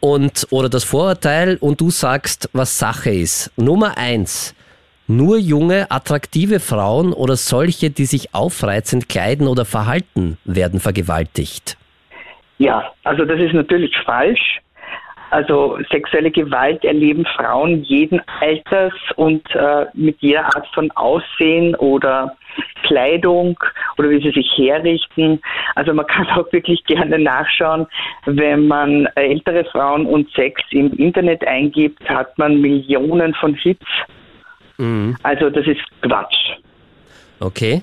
[0.00, 3.50] und oder das Vorurteil und du sagst, was Sache ist.
[3.56, 4.54] Nummer eins
[5.10, 11.76] nur junge, attraktive Frauen oder solche, die sich aufreizend kleiden oder verhalten, werden vergewaltigt?
[12.58, 14.60] Ja, also das ist natürlich falsch.
[15.30, 22.36] Also sexuelle Gewalt erleben Frauen jeden Alters und äh, mit jeder Art von Aussehen oder
[22.82, 23.56] Kleidung
[23.96, 25.40] oder wie sie sich herrichten.
[25.76, 27.86] Also man kann auch wirklich gerne nachschauen,
[28.26, 33.86] wenn man ältere Frauen und Sex im Internet eingibt, hat man Millionen von Hits
[34.80, 35.16] Mhm.
[35.22, 36.56] Also das ist Quatsch.
[37.38, 37.82] Okay.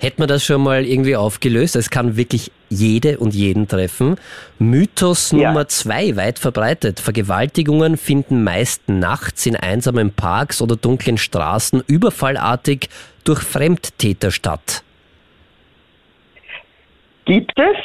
[0.00, 1.76] Hätten wir das schon mal irgendwie aufgelöst?
[1.76, 4.16] Es kann wirklich jede und jeden treffen.
[4.58, 5.48] Mythos ja.
[5.48, 6.98] Nummer zwei, weit verbreitet.
[6.98, 12.88] Vergewaltigungen finden meist nachts in einsamen Parks oder dunklen Straßen überfallartig
[13.24, 14.82] durch Fremdtäter statt.
[17.26, 17.76] Gibt es,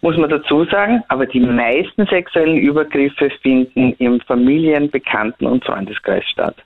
[0.00, 6.24] muss man dazu sagen, aber die meisten sexuellen Übergriffe finden im Familien-, Bekannten- und Freundeskreis
[6.32, 6.56] statt.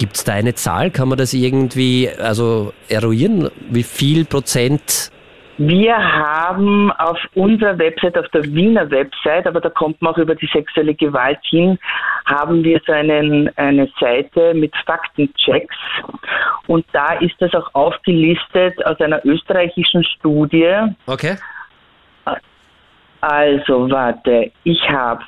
[0.00, 0.90] Gibt es da eine Zahl?
[0.90, 3.50] Kann man das irgendwie also eruieren?
[3.68, 5.12] Wie viel Prozent?
[5.58, 10.34] Wir haben auf unserer Website, auf der Wiener Website, aber da kommt man auch über
[10.34, 11.78] die sexuelle Gewalt hin,
[12.24, 15.76] haben wir so einen, eine Seite mit Faktenchecks.
[16.66, 20.78] Und da ist das auch aufgelistet aus einer österreichischen Studie.
[21.04, 21.36] Okay.
[23.20, 25.22] Also, warte, ich habe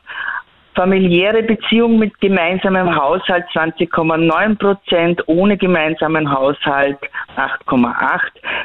[0.75, 6.99] Familiäre Beziehung mit gemeinsamem Haushalt 20,9 Prozent, ohne gemeinsamen Haushalt
[7.37, 8.21] 8,8,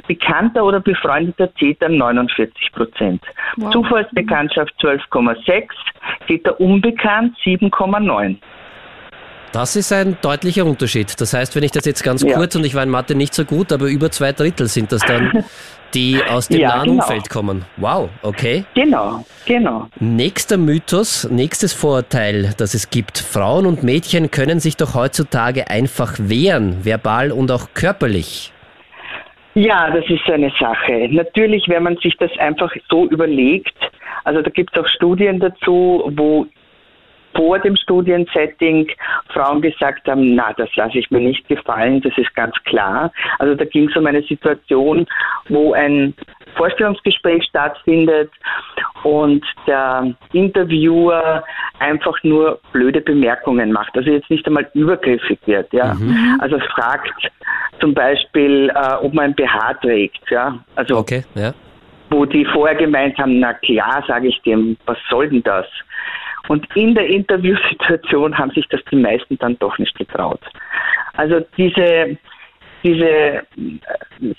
[0.08, 3.22] bekannter oder befreundeter Täter 49 Prozent.
[3.58, 3.72] Wow.
[3.72, 5.68] Zufallsbekanntschaft 12,6,
[6.28, 8.38] Täter unbekannt 7,9.
[9.58, 11.20] Das ist ein deutlicher Unterschied.
[11.20, 12.36] Das heißt, wenn ich das jetzt ganz ja.
[12.36, 15.02] kurz, und ich war in Mathe nicht so gut, aber über zwei Drittel sind das
[15.02, 15.44] dann,
[15.96, 17.02] die aus dem ja, nahen genau.
[17.02, 17.66] Umfeld kommen.
[17.78, 18.66] Wow, okay.
[18.76, 19.88] Genau, genau.
[20.00, 23.18] Nächster Mythos, nächstes Vorurteil, das es gibt.
[23.18, 28.54] Frauen und Mädchen können sich doch heutzutage einfach wehren, verbal und auch körperlich.
[29.56, 31.10] Ja, das ist eine Sache.
[31.10, 33.74] Natürlich, wenn man sich das einfach so überlegt,
[34.24, 36.46] also da gibt es auch Studien dazu, wo
[37.38, 38.90] vor dem Studiensetting
[39.30, 43.12] Frauen gesagt haben, na, das lasse ich mir nicht gefallen, das ist ganz klar.
[43.40, 45.06] Also da ging es um eine Situation,
[45.48, 46.14] wo ein
[46.56, 48.32] Vorstellungsgespräch stattfindet
[49.04, 51.44] und der Interviewer
[51.80, 55.94] einfach nur blöde Bemerkungen macht, also jetzt nicht einmal übergriffig wird, ja.
[55.94, 56.40] Mhm.
[56.42, 57.14] Also fragt
[57.80, 60.58] zum Beispiel, äh, ob man ein BH trägt, ja.
[60.76, 61.54] Also okay, ja.
[62.10, 65.68] wo die vorher gemeint haben, na klar, sage ich dem, was soll denn das?
[66.48, 70.42] Und in der Interviewsituation haben sich das die meisten dann doch nicht getraut.
[71.14, 72.18] Also diese,
[72.84, 73.44] diese äh,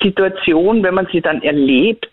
[0.02, 2.08] Situation, wenn man sie dann erlebt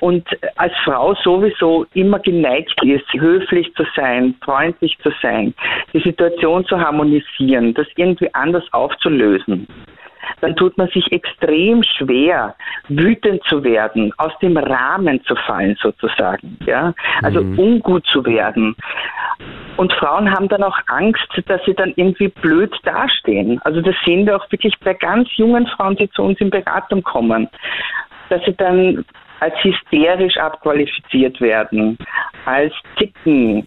[0.00, 0.26] und
[0.56, 5.54] als Frau sowieso immer geneigt ist, höflich zu sein, freundlich zu sein,
[5.92, 9.66] die Situation zu harmonisieren, das irgendwie anders aufzulösen,
[10.40, 12.54] dann tut man sich extrem schwer,
[12.88, 17.58] wütend zu werden, aus dem Rahmen zu fallen sozusagen, ja, also mhm.
[17.58, 18.76] ungut zu werden.
[19.76, 23.60] Und Frauen haben dann auch Angst, dass sie dann irgendwie blöd dastehen.
[23.64, 27.02] Also das sehen wir auch wirklich bei ganz jungen Frauen, die zu uns in Beratung
[27.02, 27.48] kommen,
[28.28, 29.04] dass sie dann
[29.40, 31.96] als hysterisch abqualifiziert werden,
[32.44, 33.66] als Ticken,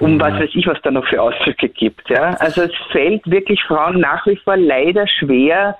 [0.00, 2.08] um was weiß ich, was da noch für Ausdrücke gibt.
[2.10, 2.30] Ja?
[2.38, 5.76] Also es fällt wirklich Frauen nach wie vor leider schwer,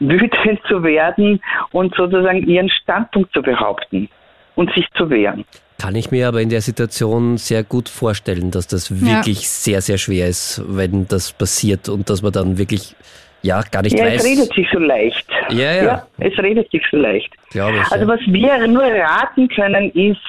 [0.00, 1.40] wütend zu werden
[1.72, 4.08] und sozusagen ihren Standpunkt zu behaupten
[4.54, 5.44] und sich zu wehren.
[5.80, 9.46] Kann ich mir aber in der Situation sehr gut vorstellen, dass das wirklich ja.
[9.46, 12.96] sehr, sehr schwer ist, wenn das passiert und dass man dann wirklich
[13.42, 14.24] ja, gar nicht ja, weiß.
[14.24, 15.26] Es redet sich so leicht.
[15.50, 15.82] Ja, ja.
[15.84, 17.32] ja es redet sich so leicht.
[17.50, 17.92] Glaube ich.
[17.92, 18.08] Also, ja.
[18.08, 20.20] was wir nur raten können, ist,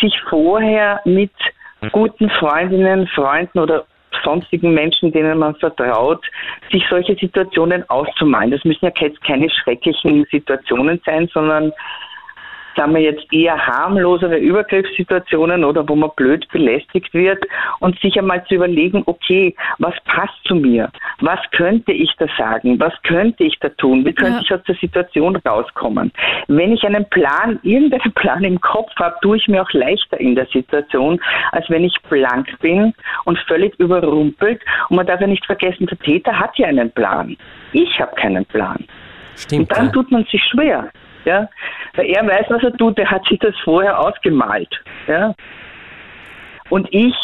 [0.00, 1.30] sich vorher mit
[1.92, 3.84] guten Freundinnen, Freunden oder
[4.24, 6.24] sonstigen Menschen, denen man vertraut,
[6.70, 8.50] sich solche Situationen auszumalen.
[8.50, 11.72] Das müssen ja jetzt keine schrecklichen Situationen sein, sondern
[12.78, 17.44] sind wir jetzt eher harmlosere Übergriffssituationen oder wo man blöd belästigt wird
[17.80, 20.90] und sich einmal zu überlegen, okay, was passt zu mir?
[21.20, 22.78] Was könnte ich da sagen?
[22.78, 24.04] Was könnte ich da tun?
[24.04, 24.40] Wie könnte ja.
[24.42, 26.12] ich aus der Situation rauskommen?
[26.46, 30.34] Wenn ich einen Plan, irgendeinen Plan im Kopf habe, tue ich mir auch leichter in
[30.34, 31.20] der Situation,
[31.52, 34.62] als wenn ich blank bin und völlig überrumpelt.
[34.88, 37.36] Und man darf ja nicht vergessen, der Täter hat ja einen Plan.
[37.72, 38.84] Ich habe keinen Plan.
[39.36, 39.92] Stimmt, und dann ja.
[39.92, 40.90] tut man sich schwer.
[41.24, 41.48] Ja?
[41.94, 44.68] Weil er weiß, was er tut, er hat sich das vorher ausgemalt.
[45.06, 45.34] Ja?
[46.70, 47.14] Und ich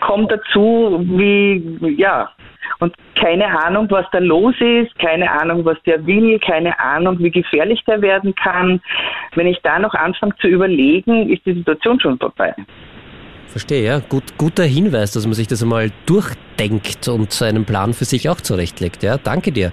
[0.00, 2.30] komme dazu, wie, ja,
[2.80, 7.30] und keine Ahnung, was da los ist, keine Ahnung, was der will, keine Ahnung, wie
[7.30, 8.80] gefährlich der werden kann.
[9.34, 12.54] Wenn ich da noch anfange zu überlegen, ist die Situation schon vorbei.
[13.48, 13.98] Verstehe, ja.
[13.98, 18.40] Gut, guter Hinweis, dass man sich das einmal durchdenkt und seinen Plan für sich auch
[18.40, 19.02] zurechtlegt.
[19.02, 19.72] Ja, danke dir.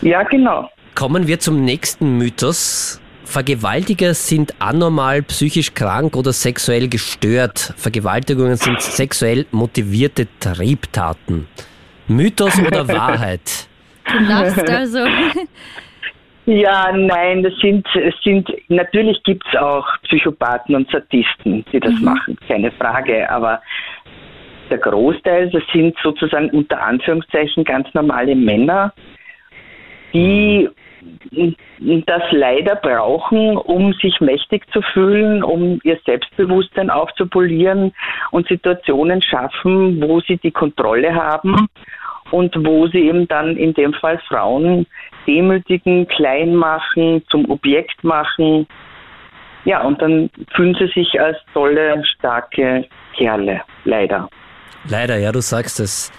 [0.00, 0.70] Ja, genau.
[0.98, 3.00] Kommen wir zum nächsten Mythos.
[3.22, 7.72] Vergewaltiger sind anormal, psychisch krank oder sexuell gestört.
[7.76, 11.46] Vergewaltigungen sind sexuell motivierte Triebtaten.
[12.08, 13.68] Mythos oder Wahrheit?
[14.10, 15.06] Du lachst also.
[16.46, 21.94] Ja, nein, das sind, es sind, natürlich gibt es auch Psychopathen und Sadisten, die das
[21.94, 22.06] mhm.
[22.06, 23.62] machen, keine Frage, aber
[24.68, 28.92] der Großteil, das sind sozusagen unter Anführungszeichen ganz normale Männer,
[30.12, 30.68] die
[32.06, 37.92] das leider brauchen, um sich mächtig zu fühlen, um ihr Selbstbewusstsein aufzupolieren
[38.30, 41.68] und Situationen schaffen, wo sie die Kontrolle haben
[42.30, 44.86] und wo sie eben dann in dem Fall Frauen
[45.26, 48.66] demütigen, klein machen, zum Objekt machen.
[49.64, 52.86] Ja, und dann fühlen sie sich als tolle, starke
[53.16, 54.28] Kerle, leider.
[54.88, 56.12] Leider, ja, du sagst es.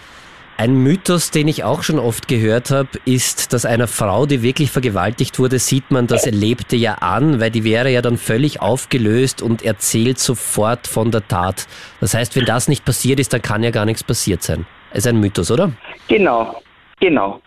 [0.59, 4.71] Ein Mythos, den ich auch schon oft gehört habe, ist, dass einer Frau, die wirklich
[4.71, 9.41] vergewaltigt wurde, sieht man das Erlebte ja an, weil die wäre ja dann völlig aufgelöst
[9.41, 11.65] und erzählt sofort von der Tat.
[12.01, 14.65] Das heißt, wenn das nicht passiert ist, dann kann ja gar nichts passiert sein.
[14.93, 15.71] Ist ein Mythos, oder?
[16.09, 16.61] Genau,
[16.99, 17.39] genau.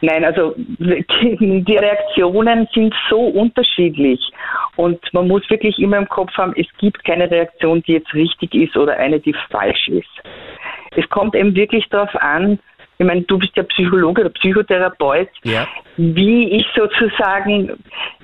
[0.00, 4.20] Nein, also die Reaktionen sind so unterschiedlich
[4.76, 8.54] und man muss wirklich immer im Kopf haben, es gibt keine Reaktion, die jetzt richtig
[8.54, 10.06] ist oder eine, die falsch ist.
[10.96, 12.58] Es kommt eben wirklich darauf an,
[13.00, 15.66] ich meine, du bist ja Psychologe oder Psychotherapeut, ja.
[15.96, 17.82] wie ich sozusagen,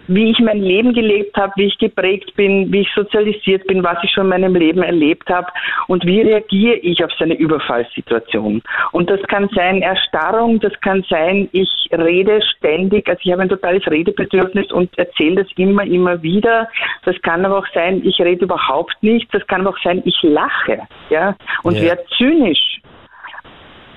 [0.08, 3.98] wie ich mein Leben gelebt habe, wie ich geprägt bin, wie ich sozialisiert bin, was
[4.02, 5.48] ich schon in meinem Leben erlebt habe
[5.88, 8.62] und wie reagiere ich auf so eine Überfallssituation.
[8.92, 13.48] Und das kann sein Erstarrung, das kann sein, ich rede ständig, also ich habe ein
[13.48, 16.68] totales Redebedürfnis und erzähle das immer, immer wieder.
[17.04, 20.16] Das kann aber auch sein, ich rede überhaupt nicht, das kann aber auch sein, ich
[20.22, 20.80] lache,
[21.10, 21.82] ja, und ja.
[21.82, 22.80] werde zynisch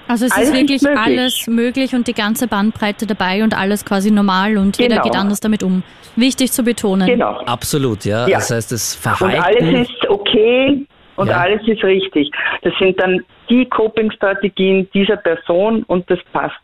[0.10, 1.00] also es alles ist wirklich möglich.
[1.00, 4.90] alles möglich und die ganze Bandbreite dabei und alles quasi normal und genau.
[4.90, 5.84] jeder geht anders damit um.
[6.16, 7.08] Wichtig zu betonen.
[7.08, 7.40] Genau.
[7.46, 8.28] Absolut, ja.
[8.28, 8.40] ja.
[8.40, 9.36] Das heißt, das Verhalten.
[9.36, 11.38] Und alles ist okay und ja.
[11.38, 12.32] alles ist richtig.
[12.64, 16.56] Das sind dann die Coping-Strategien dieser Person und das passt.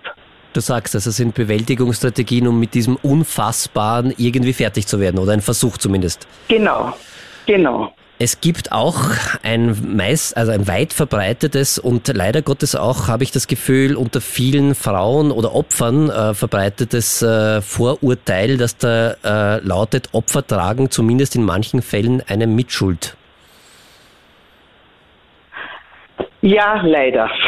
[0.54, 5.42] Du sagst, also sind Bewältigungsstrategien, um mit diesem Unfassbaren irgendwie fertig zu werden oder ein
[5.42, 6.28] Versuch zumindest.
[6.48, 6.94] Genau,
[7.46, 7.94] genau.
[8.18, 8.96] Es gibt auch
[9.44, 14.22] ein meist, also ein weit verbreitetes und leider Gottes auch, habe ich das Gefühl, unter
[14.22, 21.36] vielen Frauen oder Opfern äh, verbreitetes äh, Vorurteil, dass da äh, lautet, Opfer tragen zumindest
[21.36, 23.18] in manchen Fällen eine Mitschuld.
[26.42, 27.30] Ja, leider.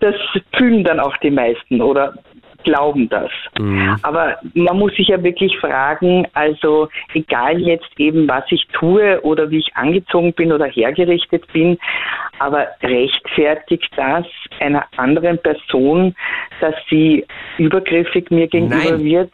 [0.00, 0.14] Das
[0.56, 2.14] fühlen dann auch die meisten oder
[2.66, 3.30] glauben das.
[3.58, 3.96] Mhm.
[4.02, 9.50] Aber man muss sich ja wirklich fragen, also egal jetzt eben, was ich tue oder
[9.50, 11.78] wie ich angezogen bin oder hergerichtet bin,
[12.40, 14.26] aber rechtfertigt das
[14.60, 16.14] einer anderen Person,
[16.60, 17.24] dass sie
[17.56, 19.04] übergriffig mir gegenüber Nein.
[19.04, 19.32] wird,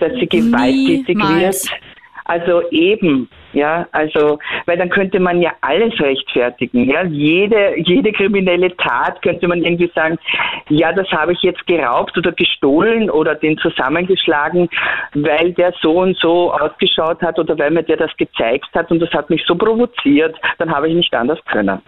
[0.00, 1.70] dass sie gewalttätig Niemals.
[1.70, 1.80] wird?
[2.24, 7.04] Also eben, ja, also, weil dann könnte man ja alles rechtfertigen, ja.
[7.04, 10.18] Jede, jede kriminelle Tat könnte man irgendwie sagen,
[10.70, 14.70] ja, das habe ich jetzt geraubt oder gestohlen oder den zusammengeschlagen,
[15.12, 19.00] weil der so und so ausgeschaut hat oder weil mir der das gezeigt hat und
[19.00, 21.82] das hat mich so provoziert, dann habe ich nicht anders können.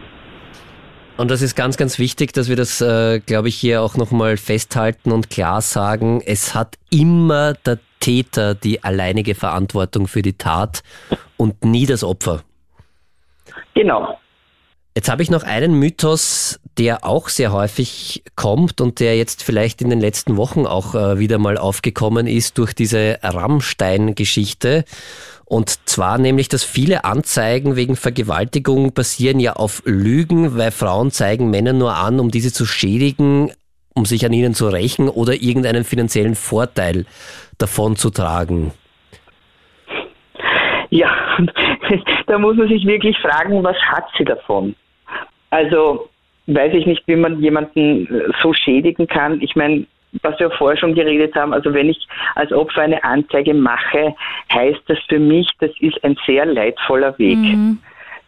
[1.17, 4.37] Und das ist ganz, ganz wichtig, dass wir das, äh, glaube ich, hier auch nochmal
[4.37, 6.21] festhalten und klar sagen.
[6.23, 10.81] Es hat immer der Täter die alleinige Verantwortung für die Tat
[11.35, 12.41] und nie das Opfer.
[13.75, 14.17] Genau.
[14.95, 19.81] Jetzt habe ich noch einen Mythos, der auch sehr häufig kommt und der jetzt vielleicht
[19.81, 24.85] in den letzten Wochen auch äh, wieder mal aufgekommen ist durch diese Rammstein-Geschichte.
[25.43, 31.49] Und zwar nämlich, dass viele Anzeigen wegen Vergewaltigung basieren ja auf Lügen, weil Frauen zeigen
[31.49, 33.51] Männer nur an, um diese zu schädigen,
[33.97, 37.05] um sich an ihnen zu rächen oder irgendeinen finanziellen Vorteil
[37.57, 38.71] davon zu tragen.
[40.91, 41.09] Ja,
[42.27, 44.75] da muss man sich wirklich fragen, was hat sie davon?
[45.49, 46.09] Also
[46.45, 48.07] weiß ich nicht, wie man jemanden
[48.41, 49.41] so schädigen kann.
[49.41, 49.85] Ich meine,
[50.21, 54.15] was wir vorher schon geredet haben, also wenn ich als Opfer eine Anzeige mache,
[54.53, 57.79] heißt das für mich, das ist ein sehr leidvoller Weg, mhm.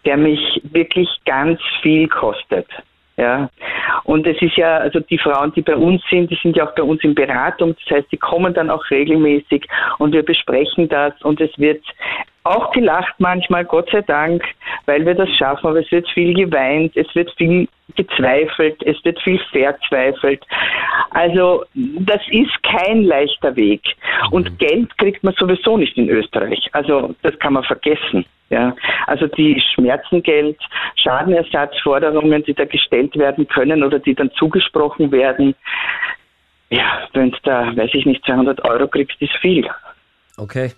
[0.03, 2.67] der mich wirklich ganz viel kostet.
[3.19, 3.49] Ja.
[4.05, 6.73] Und es ist ja, also die Frauen, die bei uns sind, die sind ja auch
[6.73, 7.75] bei uns in Beratung.
[7.83, 9.65] Das heißt, die kommen dann auch regelmäßig
[9.97, 11.83] und wir besprechen das und es wird
[12.43, 14.41] auch gelacht manchmal, Gott sei Dank,
[14.85, 19.19] weil wir das schaffen, aber es wird viel geweint, es wird viel gezweifelt, es wird
[19.21, 20.45] viel verzweifelt.
[21.09, 23.81] Also das ist kein leichter Weg.
[24.31, 24.57] Und mhm.
[24.57, 26.69] Geld kriegt man sowieso nicht in Österreich.
[26.71, 28.25] Also das kann man vergessen.
[28.49, 28.75] Ja,
[29.05, 30.57] also die Schmerzengeld,
[30.95, 35.55] Schadenersatzforderungen, die da gestellt werden können oder die dann zugesprochen werden,
[36.71, 39.67] ja, wenn du da, weiß ich nicht, 200 Euro kriegst, ist viel.
[40.37, 40.71] Okay.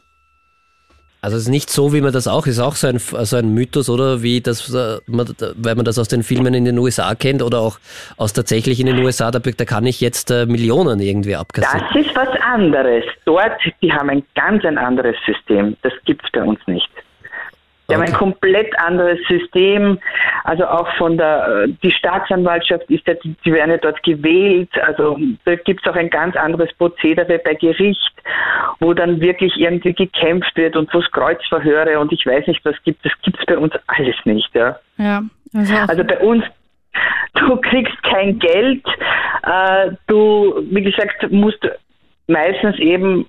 [1.24, 3.53] Also es ist nicht so, wie man das auch, ist auch so ein, so ein
[3.53, 7.43] Mythos, oder wie das, äh, weil man das aus den Filmen in den USA kennt
[7.43, 7.78] oder auch
[8.17, 11.86] aus tatsächlich in den USA, da, da kann ich jetzt äh, Millionen irgendwie abkassieren.
[11.93, 13.03] Das ist was anderes.
[13.26, 13.53] Dort,
[13.84, 15.78] die haben ein ganz ein anderes System.
[15.84, 16.89] Das gibt es bei uns nicht.
[17.95, 18.01] Okay.
[18.01, 19.99] haben ein komplett anderes System.
[20.43, 24.69] Also auch von der, die Staatsanwaltschaft ist ja, die werden ja dort gewählt.
[24.81, 28.13] Also da gibt es auch ein ganz anderes Prozedere bei Gericht,
[28.79, 32.75] wo dann wirklich irgendwie gekämpft wird und wo es Kreuzverhöre und ich weiß nicht, was
[32.83, 33.05] gibt.
[33.05, 34.53] Das gibt es bei uns alles nicht.
[34.53, 34.79] Ja.
[34.97, 35.23] ja
[35.53, 36.43] also, also bei uns
[37.33, 38.85] du kriegst kein Geld,
[39.43, 41.59] äh, du, wie gesagt, musst
[42.27, 43.27] meistens eben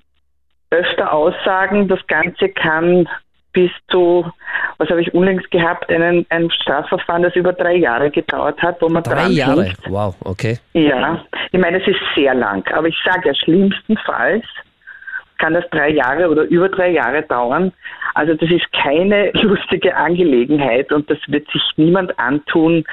[0.69, 1.87] öfter aussagen.
[1.87, 3.07] Das Ganze kann
[3.53, 4.25] bis zu,
[4.77, 8.89] was habe ich unlängst gehabt, einen, ein Strafverfahren, das über drei Jahre gedauert hat, wo
[8.89, 9.65] man Drei Jahre?
[9.65, 9.77] Hängt.
[9.87, 10.57] Wow, okay.
[10.73, 14.43] Ja, ich meine, es ist sehr lang, aber ich sage ja, schlimmstenfalls
[15.37, 17.71] kann das drei Jahre oder über drei Jahre dauern.
[18.13, 22.83] Also das ist keine lustige Angelegenheit und das wird sich niemand antun,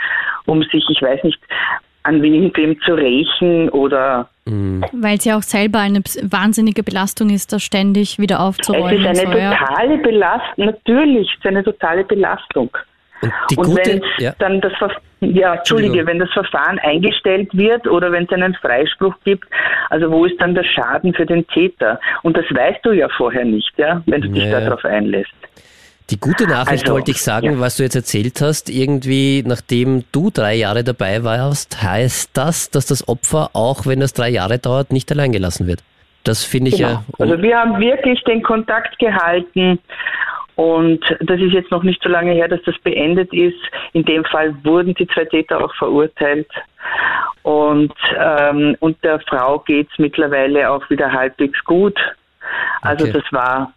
[0.46, 1.38] um sich, ich weiß nicht,
[2.02, 4.28] an irgendwem zu rächen oder.
[4.50, 4.84] Mhm.
[4.92, 9.04] Weil es ja auch selber eine wahnsinnige Belastung ist, das ständig wieder aufzuräumen.
[9.06, 10.02] Es ist eine so, totale ja.
[10.02, 12.70] Belastung, natürlich, es ist eine totale Belastung.
[13.22, 14.32] Und, und wenn ja.
[14.38, 14.90] dann das Ver
[15.20, 19.44] ja, Entschuldige, wenn das Verfahren eingestellt wird oder wenn es einen Freispruch gibt,
[19.90, 22.00] also wo ist dann der Schaden für den Täter?
[22.22, 24.34] Und das weißt du ja vorher nicht, ja, wenn du ja.
[24.34, 25.34] dich darauf einlässt.
[26.10, 27.60] Die gute Nachricht also, wollte ich sagen, ja.
[27.60, 32.86] was du jetzt erzählt hast, irgendwie nachdem du drei Jahre dabei warst, heißt das, dass
[32.86, 35.82] das Opfer, auch wenn das drei Jahre dauert, nicht allein gelassen wird.
[36.24, 36.88] Das finde ich genau.
[36.88, 37.04] ja.
[37.18, 39.78] Also wir haben wirklich den Kontakt gehalten
[40.56, 43.58] und das ist jetzt noch nicht so lange her, dass das beendet ist.
[43.94, 46.50] In dem Fall wurden die zwei Täter auch verurteilt.
[47.42, 51.98] Und, ähm, und der Frau geht es mittlerweile auch wieder halbwegs gut.
[52.82, 53.12] Also okay.
[53.14, 53.72] das war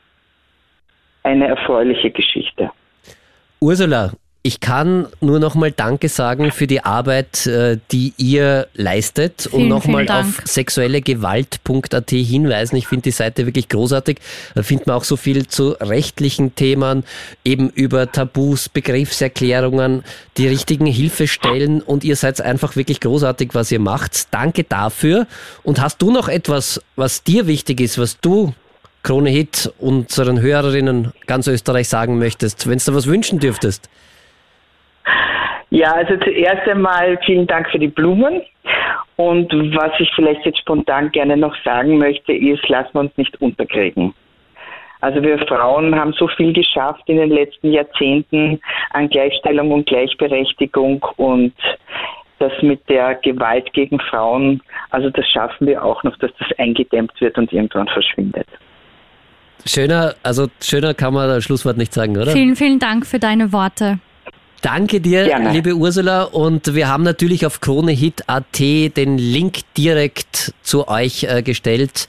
[1.23, 2.69] eine erfreuliche Geschichte.
[3.59, 4.11] Ursula,
[4.45, 9.63] ich kann nur noch mal Danke sagen für die Arbeit, äh, die ihr leistet vielen,
[9.63, 12.75] und nochmal auf sexuellegewalt.at hinweisen.
[12.75, 14.19] Ich finde die Seite wirklich großartig.
[14.53, 17.05] Da findet man auch so viel zu rechtlichen Themen,
[17.45, 20.03] eben über Tabus, Begriffserklärungen,
[20.35, 24.33] die richtigen Hilfestellen und ihr seid einfach wirklich großartig, was ihr macht.
[24.33, 25.25] Danke dafür.
[25.63, 28.53] Und hast du noch etwas, was dir wichtig ist, was du
[29.03, 33.89] Krone Hit unseren Hörerinnen ganz Österreich sagen möchtest, wenn du was wünschen dürftest?
[35.71, 38.41] Ja, also zuerst einmal vielen Dank für die Blumen.
[39.17, 43.39] Und was ich vielleicht jetzt spontan gerne noch sagen möchte, ist, lassen wir uns nicht
[43.41, 44.13] unterkriegen.
[45.01, 51.05] Also wir Frauen haben so viel geschafft in den letzten Jahrzehnten an Gleichstellung und Gleichberechtigung
[51.17, 51.53] und
[52.39, 57.19] das mit der Gewalt gegen Frauen, also das schaffen wir auch noch, dass das eingedämmt
[57.19, 58.47] wird und irgendwann verschwindet.
[59.65, 62.31] Schöner, also schöner kann man das Schlusswort nicht sagen, oder?
[62.31, 63.99] Vielen, vielen Dank für deine Worte.
[64.61, 65.51] Danke dir, Gerne.
[65.51, 66.23] liebe Ursula.
[66.23, 72.07] Und wir haben natürlich auf KroneHit.at den Link direkt zu euch äh, gestellt.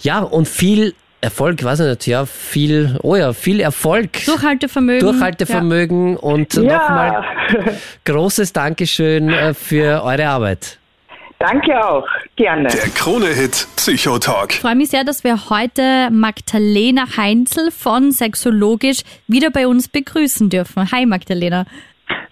[0.00, 4.24] Ja, und viel Erfolg, weiß ich nicht, ja, viel, oh ja, viel Erfolg.
[4.26, 5.08] Durchhaltevermögen.
[5.08, 6.18] Durchhaltevermögen ja.
[6.18, 6.62] und ja.
[6.62, 7.24] nochmal
[8.04, 10.78] großes Dankeschön äh, für eure Arbeit.
[11.38, 12.06] Danke auch,
[12.36, 12.68] gerne.
[12.68, 14.52] Der Krone-Hit Psychotalk.
[14.52, 20.48] Ich freue mich sehr, dass wir heute Magdalena Heinzel von Sexologisch wieder bei uns begrüßen
[20.48, 20.90] dürfen.
[20.90, 21.66] Hi Magdalena.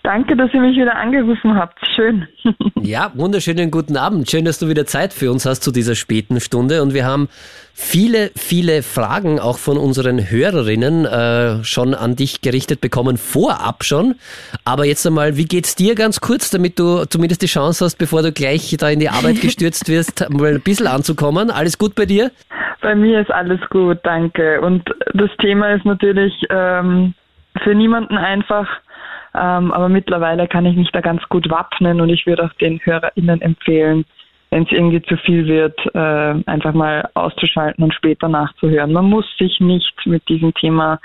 [0.03, 1.78] Danke, dass ihr mich wieder angerufen habt.
[1.95, 2.26] Schön.
[2.85, 4.28] Ja, wunderschönen guten Abend.
[4.28, 6.83] Schön, dass du wieder Zeit für uns hast zu dieser späten Stunde.
[6.83, 7.28] Und wir haben
[7.74, 14.16] viele, viele Fragen auch von unseren Hörerinnen äh, schon an dich gerichtet bekommen, vorab schon.
[14.64, 18.22] Aber jetzt einmal, wie geht's dir ganz kurz, damit du zumindest die Chance hast, bevor
[18.22, 21.53] du gleich da in die Arbeit gestürzt wirst, mal ein bisschen anzukommen?
[21.53, 22.33] Alles gut bei dir?
[22.80, 24.61] Bei mir ist alles gut, danke.
[24.61, 24.83] Und
[25.14, 27.14] das Thema ist natürlich ähm,
[27.62, 28.68] für niemanden einfach
[29.35, 32.80] ähm, aber mittlerweile kann ich mich da ganz gut wappnen und ich würde auch den
[32.85, 34.05] HörerInnen empfehlen,
[34.51, 38.93] wenn es irgendwie zu viel wird, äh, einfach mal auszuschalten und später nachzuhören.
[38.93, 41.01] Man muss sich nicht mit diesem Thema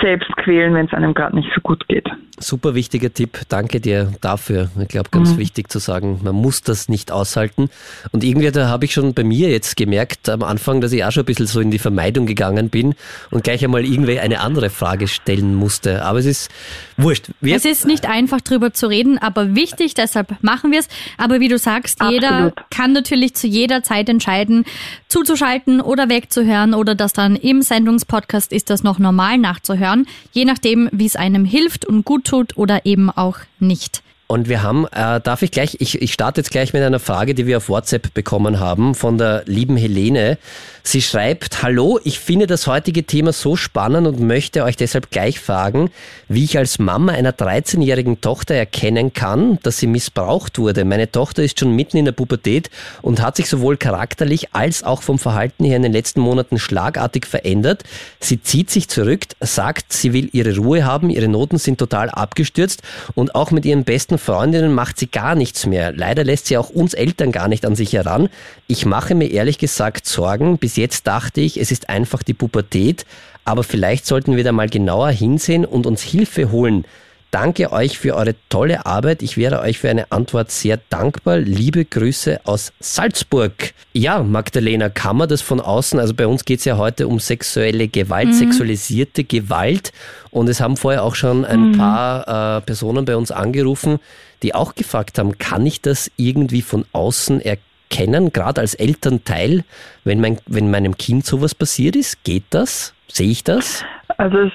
[0.00, 2.08] selbst quälen, wenn es einem gerade nicht so gut geht.
[2.38, 3.40] Super wichtiger Tipp.
[3.48, 4.68] Danke dir dafür.
[4.80, 5.38] Ich glaube, ganz mhm.
[5.38, 7.70] wichtig zu sagen, man muss das nicht aushalten.
[8.12, 11.12] Und irgendwie, da habe ich schon bei mir jetzt gemerkt am Anfang, dass ich auch
[11.12, 12.94] schon ein bisschen so in die Vermeidung gegangen bin
[13.30, 16.04] und gleich einmal irgendwie eine andere Frage stellen musste.
[16.04, 16.50] Aber es ist
[16.98, 17.30] wurscht.
[17.40, 20.88] Wir es ist nicht einfach drüber zu reden, aber wichtig, deshalb machen wir es.
[21.16, 22.22] Aber wie du sagst, Absolut.
[22.22, 24.64] jeder kann natürlich zu jeder Zeit entscheiden,
[25.08, 30.88] zuzuschalten oder wegzuhören oder das dann im Sendungspodcast ist das noch normal nachzuhören, je nachdem,
[30.92, 34.02] wie es einem hilft und gut tut oder eben auch nicht.
[34.28, 37.34] Und wir haben, äh, darf ich gleich, ich, ich starte jetzt gleich mit einer Frage,
[37.34, 40.38] die wir auf WhatsApp bekommen haben von der lieben Helene.
[40.82, 45.40] Sie schreibt, hallo, ich finde das heutige Thema so spannend und möchte euch deshalb gleich
[45.40, 45.90] fragen,
[46.28, 50.84] wie ich als Mama einer 13-jährigen Tochter erkennen kann, dass sie missbraucht wurde.
[50.84, 52.70] Meine Tochter ist schon mitten in der Pubertät
[53.02, 57.26] und hat sich sowohl charakterlich als auch vom Verhalten her in den letzten Monaten schlagartig
[57.26, 57.82] verändert.
[58.20, 62.82] Sie zieht sich zurück, sagt, sie will ihre Ruhe haben, ihre Noten sind total abgestürzt
[63.16, 65.92] und auch mit ihren besten besten Freundinnen macht sie gar nichts mehr.
[65.92, 68.28] Leider lässt sie auch uns Eltern gar nicht an sich heran.
[68.66, 70.58] Ich mache mir ehrlich gesagt Sorgen.
[70.58, 73.04] Bis jetzt dachte ich, es ist einfach die Pubertät.
[73.44, 76.84] Aber vielleicht sollten wir da mal genauer hinsehen und uns Hilfe holen.
[77.30, 79.22] Danke euch für eure tolle Arbeit.
[79.22, 81.38] Ich wäre euch für eine Antwort sehr dankbar.
[81.38, 83.74] Liebe Grüße aus Salzburg.
[83.92, 87.18] Ja, Magdalena, kann man das von außen, also bei uns geht es ja heute um
[87.18, 88.32] sexuelle Gewalt, mhm.
[88.32, 89.92] sexualisierte Gewalt.
[90.36, 91.78] Und es haben vorher auch schon ein mhm.
[91.78, 94.00] paar äh, Personen bei uns angerufen,
[94.42, 99.64] die auch gefragt haben, kann ich das irgendwie von außen erkennen, gerade als Elternteil,
[100.04, 102.22] wenn, mein, wenn meinem Kind sowas passiert ist?
[102.22, 102.94] Geht das?
[103.08, 103.82] Sehe ich das?
[104.18, 104.52] Also es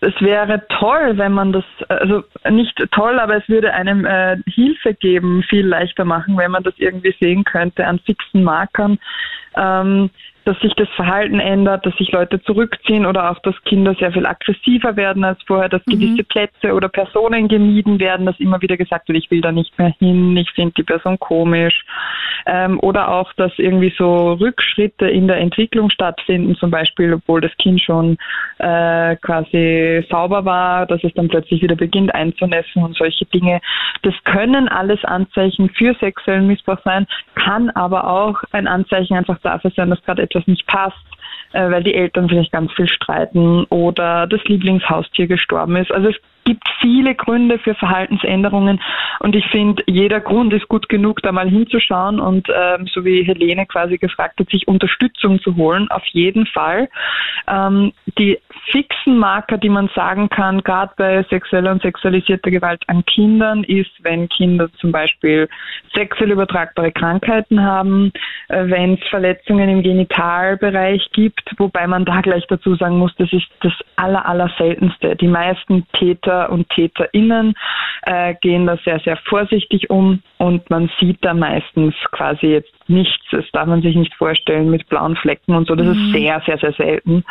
[0.00, 4.92] es wäre toll, wenn man das, also nicht toll, aber es würde einem äh, Hilfe
[4.92, 8.98] geben, viel leichter machen, wenn man das irgendwie sehen könnte an fixen Markern.
[9.56, 10.10] Ähm,
[10.44, 14.26] dass sich das Verhalten ändert, dass sich Leute zurückziehen oder auch, dass Kinder sehr viel
[14.26, 16.26] aggressiver werden als vorher, dass gewisse mhm.
[16.26, 19.94] Plätze oder Personen gemieden werden, dass immer wieder gesagt wird, ich will da nicht mehr
[19.98, 21.84] hin, ich finde die Person komisch.
[22.46, 27.56] Ähm, oder auch, dass irgendwie so Rückschritte in der Entwicklung stattfinden, zum Beispiel, obwohl das
[27.56, 28.18] Kind schon
[28.58, 33.60] äh, quasi sauber war, dass es dann plötzlich wieder beginnt einzunässen und solche Dinge.
[34.02, 39.70] Das können alles Anzeichen für sexuellen Missbrauch sein, kann aber auch ein Anzeichen einfach dafür
[39.74, 40.96] sein, dass gerade etwas nicht passt,
[41.52, 45.92] äh, weil die Eltern vielleicht ganz viel streiten oder das Lieblingshaustier gestorben ist.
[45.92, 48.80] Also es gibt viele Gründe für Verhaltensänderungen
[49.20, 53.22] und ich finde, jeder Grund ist gut genug, da mal hinzuschauen und ähm, so wie
[53.22, 56.88] Helene quasi gefragt hat, sich Unterstützung zu holen, auf jeden Fall.
[57.48, 58.38] Ähm, die
[58.70, 63.92] fixen Marker, die man sagen kann, gerade bei sexueller und sexualisierter Gewalt an Kindern, ist,
[64.02, 65.48] wenn Kinder zum Beispiel
[65.94, 68.12] sexuell übertragbare Krankheiten haben,
[68.48, 73.32] äh, wenn es Verletzungen im Genitalbereich gibt, wobei man da gleich dazu sagen muss, das
[73.32, 74.50] ist das aller, aller.
[75.20, 77.54] Die meisten Täter und TäterInnen
[78.02, 83.24] äh, gehen da sehr, sehr vorsichtig um und man sieht da meistens quasi jetzt nichts.
[83.30, 85.74] Das darf man sich nicht vorstellen mit blauen Flecken und so.
[85.74, 85.92] Das mhm.
[85.92, 87.24] ist sehr, sehr, sehr selten.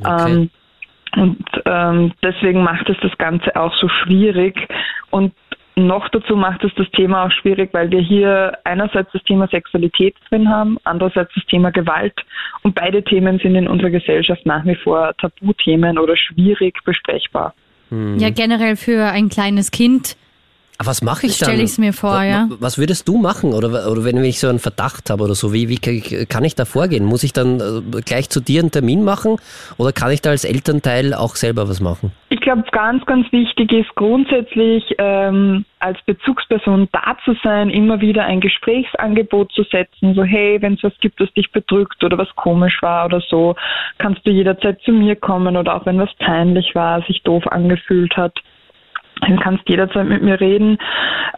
[0.00, 0.32] Okay.
[0.32, 0.50] Ähm,
[1.16, 4.68] und ähm, deswegen macht es das Ganze auch so schwierig.
[5.10, 5.32] Und
[5.76, 10.14] noch dazu macht es das Thema auch schwierig, weil wir hier einerseits das Thema Sexualität
[10.28, 12.14] drin haben, andererseits das Thema Gewalt.
[12.62, 17.54] Und beide Themen sind in unserer Gesellschaft nach wie vor Tabuthemen oder schwierig besprechbar.
[17.94, 18.18] Hm.
[18.18, 20.16] Ja, generell für ein kleines Kind
[20.82, 21.50] was mache ich dann?
[21.50, 22.48] Stelle ich es mir vor, was, ja.
[22.58, 23.52] Was würdest du machen?
[23.52, 25.78] Oder, oder wenn ich so einen Verdacht habe oder so, wie, wie
[26.26, 27.04] kann ich da vorgehen?
[27.04, 29.36] Muss ich dann äh, gleich zu dir einen Termin machen
[29.78, 32.12] oder kann ich da als Elternteil auch selber was machen?
[32.30, 38.24] Ich glaube, ganz, ganz wichtig ist grundsätzlich ähm, als Bezugsperson da zu sein, immer wieder
[38.24, 42.28] ein Gesprächsangebot zu setzen, so hey, wenn es was gibt, was dich bedrückt oder was
[42.34, 43.54] komisch war oder so,
[43.98, 48.16] kannst du jederzeit zu mir kommen oder auch wenn was peinlich war, sich doof angefühlt
[48.16, 48.34] hat
[49.20, 50.78] Du kannst jederzeit mit mir reden.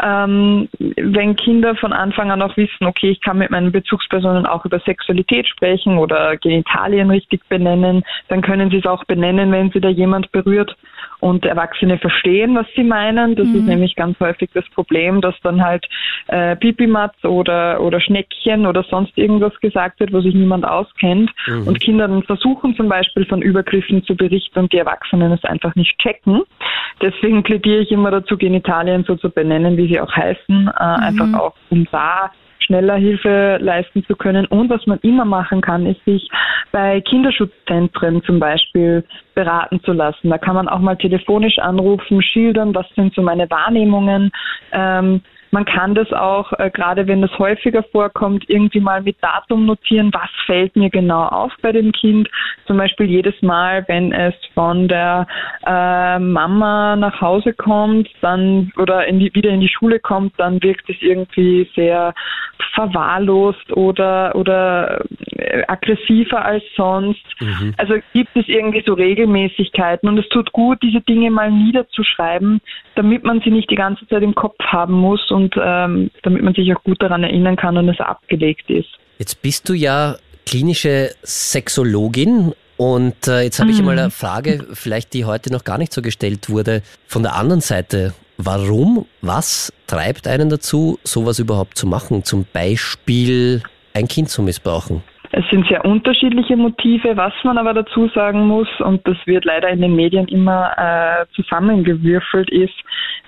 [0.02, 4.64] Ähm, wenn Kinder von Anfang an auch wissen, okay, ich kann mit meinen Bezugspersonen auch
[4.64, 9.80] über Sexualität sprechen oder Genitalien richtig benennen, dann können sie es auch benennen, wenn sie
[9.80, 10.76] da jemand berührt.
[11.26, 13.34] Und Erwachsene verstehen, was sie meinen.
[13.34, 13.56] Das mhm.
[13.56, 15.84] ist nämlich ganz häufig das Problem, dass dann halt
[16.28, 21.66] äh, Pipimatz oder, oder Schneckchen oder sonst irgendwas gesagt wird, wo sich niemand auskennt mhm.
[21.66, 25.74] und Kinder dann versuchen zum Beispiel von Übergriffen zu berichten und die Erwachsenen es einfach
[25.74, 26.42] nicht checken.
[27.02, 30.70] Deswegen plädiere ich immer dazu, Genitalien so zu benennen, wie sie auch heißen, äh, mhm.
[30.78, 34.46] einfach auch um da schneller Hilfe leisten zu können.
[34.46, 36.28] Und was man immer machen kann, ist sich
[36.72, 39.04] bei Kinderschutzzentren zum Beispiel
[39.34, 40.30] beraten zu lassen.
[40.30, 44.30] Da kann man auch mal telefonisch anrufen, schildern, was sind so meine Wahrnehmungen.
[44.72, 45.22] Ähm,
[45.56, 50.10] man kann das auch, äh, gerade wenn das häufiger vorkommt, irgendwie mal mit Datum notieren,
[50.12, 52.28] was fällt mir genau auf bei dem Kind.
[52.66, 55.26] Zum Beispiel jedes Mal, wenn es von der
[55.66, 60.62] äh, Mama nach Hause kommt, dann oder in die, wieder in die Schule kommt, dann
[60.62, 62.12] wirkt es irgendwie sehr
[62.74, 65.04] verwahrlost oder oder
[65.36, 67.24] äh, aggressiver als sonst.
[67.40, 67.74] Mhm.
[67.78, 72.60] Also gibt es irgendwie so Regelmäßigkeiten und es tut gut, diese Dinge mal niederzuschreiben,
[72.94, 76.54] damit man sie nicht die ganze Zeit im Kopf haben muss und ähm, damit man
[76.54, 78.88] sich auch gut daran erinnern kann und es abgelegt ist.
[79.18, 80.16] Jetzt bist du ja
[80.46, 83.86] klinische Sexologin und äh, jetzt habe ich mhm.
[83.86, 87.60] mal eine Frage, vielleicht die heute noch gar nicht so gestellt wurde, von der anderen
[87.60, 88.14] Seite.
[88.38, 92.22] Warum, was treibt einen dazu, sowas überhaupt zu machen?
[92.22, 93.62] Zum Beispiel
[93.94, 95.02] ein Kind zu missbrauchen?
[95.38, 97.14] Es sind sehr unterschiedliche Motive.
[97.18, 101.26] Was man aber dazu sagen muss, und das wird leider in den Medien immer äh,
[101.34, 102.72] zusammengewürfelt, ist,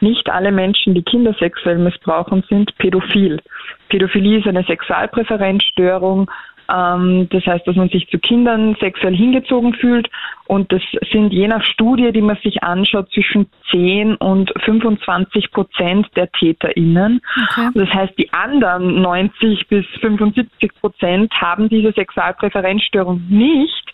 [0.01, 3.43] nicht alle Menschen, die Kinder sexuell missbrauchen, sind pädophil.
[3.91, 6.31] Pädophilie ist eine Sexualpräferenzstörung,
[6.71, 10.09] ähm, das heißt, dass man sich zu Kindern sexuell hingezogen fühlt.
[10.47, 16.09] Und das sind je nach Studie, die man sich anschaut, zwischen 10 und 25 Prozent
[16.17, 17.21] der TäterInnen.
[17.51, 17.69] Okay.
[17.75, 23.93] Das heißt, die anderen 90 bis 75 Prozent haben diese Sexualpräferenzstörung nicht,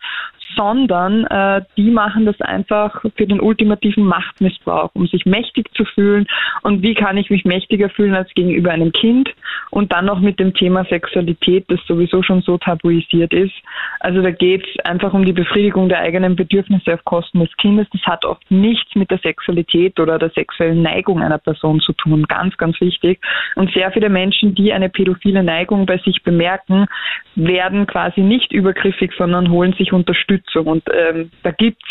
[0.56, 6.26] sondern äh, die machen das einfach für den ultimativen Machtmissbrauch, um sich mächtig zu fühlen.
[6.62, 9.28] Und wie kann ich mich mächtiger fühlen als gegenüber einem Kind?
[9.70, 13.54] Und dann noch mit dem Thema Sexualität, das sowieso schon so tabuisiert ist.
[14.00, 17.88] Also da geht es einfach um die Befriedigung der eigenen Bedürfnisse auf Kosten des Kindes.
[17.92, 22.24] Das hat oft nichts mit der Sexualität oder der sexuellen Neigung einer Person zu tun.
[22.28, 23.20] Ganz, ganz wichtig.
[23.56, 26.86] Und sehr viele Menschen, die eine pädophile Neigung bei sich bemerken,
[27.34, 30.66] werden quasi nicht übergriffig, sondern holen sich Unterstützung Unterstützung.
[30.66, 31.84] Und ähm, da gibt's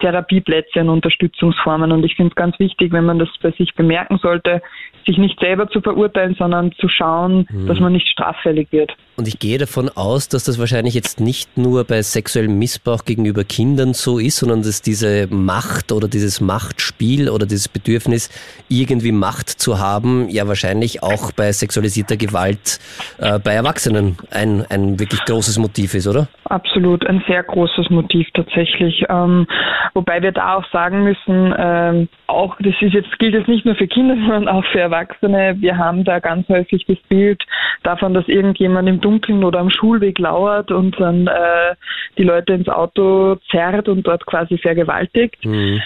[0.00, 1.92] Therapieplätze und Unterstützungsformen.
[1.92, 4.62] Und ich finde es ganz wichtig, wenn man das bei sich bemerken sollte,
[5.06, 7.66] sich nicht selber zu verurteilen, sondern zu schauen, mhm.
[7.66, 8.92] dass man nicht straffällig wird.
[9.16, 13.44] Und ich gehe davon aus, dass das wahrscheinlich jetzt nicht nur bei sexuellem Missbrauch gegenüber
[13.44, 18.28] Kindern so ist, sondern dass diese Macht oder dieses Machtspiel oder dieses Bedürfnis,
[18.68, 22.80] irgendwie Macht zu haben, ja wahrscheinlich auch bei sexualisierter Gewalt
[23.18, 26.26] äh, bei Erwachsenen ein, ein wirklich großes Motiv ist, oder?
[26.44, 29.04] Absolut, ein sehr großes Motiv tatsächlich.
[29.08, 29.46] Ähm,
[29.94, 33.76] wobei wir da auch sagen müssen, ähm, auch das ist jetzt gilt jetzt nicht nur
[33.76, 35.54] für Kinder, sondern auch für Erwachsene.
[35.60, 37.42] Wir haben da ganz häufig das Bild
[37.84, 41.74] davon, dass irgendjemand im Dunkeln oder am Schulweg lauert und dann äh,
[42.16, 45.44] die Leute ins Auto zerrt und dort quasi vergewaltigt.
[45.44, 45.80] Mhm.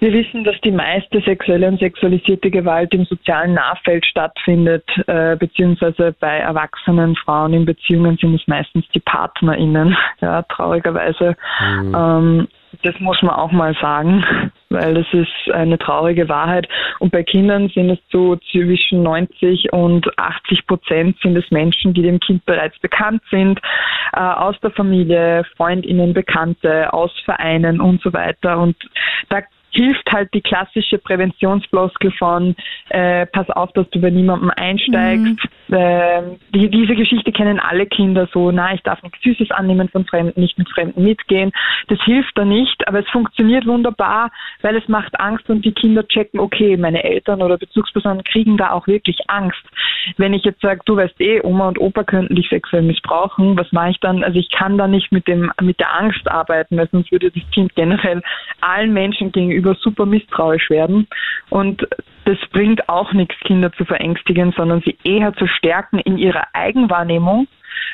[0.00, 6.14] Wir wissen, dass die meiste sexuelle und sexualisierte Gewalt im sozialen Nahfeld stattfindet, äh, beziehungsweise
[6.20, 11.36] bei erwachsenen Frauen in Beziehungen sind es meistens die PartnerInnen, ja, traurigerweise.
[11.60, 11.94] Mhm.
[11.96, 12.48] Ähm,
[12.82, 14.24] das muss man auch mal sagen,
[14.70, 16.68] weil das ist eine traurige Wahrheit.
[16.98, 22.02] Und bei Kindern sind es so zwischen 90 und 80 Prozent sind es Menschen, die
[22.02, 23.60] dem Kind bereits bekannt sind,
[24.12, 28.58] äh, aus der Familie, Freundinnen, Bekannte, aus Vereinen und so weiter.
[28.58, 28.76] Und
[29.28, 32.56] da hilft halt die klassische Präventionsfloskel von
[32.88, 35.38] äh, pass auf, dass du bei niemandem einsteigst.
[35.68, 35.74] Mhm.
[35.74, 36.22] Äh,
[36.54, 40.40] die, diese Geschichte kennen alle Kinder so, na, ich darf nichts Süßes annehmen von Fremden,
[40.40, 41.52] nicht mit Fremden mitgehen.
[41.88, 44.30] Das hilft da nicht, aber es funktioniert wunderbar,
[44.62, 48.70] weil es macht Angst und die Kinder checken, okay, meine Eltern oder Bezugspersonen kriegen da
[48.70, 49.62] auch wirklich Angst.
[50.16, 53.70] Wenn ich jetzt sage, du weißt eh, Oma und Opa könnten dich sexuell missbrauchen, was
[53.72, 54.24] mache ich dann?
[54.24, 57.42] Also ich kann da nicht mit dem mit der Angst arbeiten, weil sonst würde das
[57.52, 58.22] Kind generell
[58.60, 61.06] allen Menschen gegenüber gegenüber super misstrauisch werden.
[61.50, 61.86] Und
[62.24, 67.48] das bringt auch nichts, Kinder zu verängstigen, sondern sie eher zu stärken in ihrer Eigenwahrnehmung,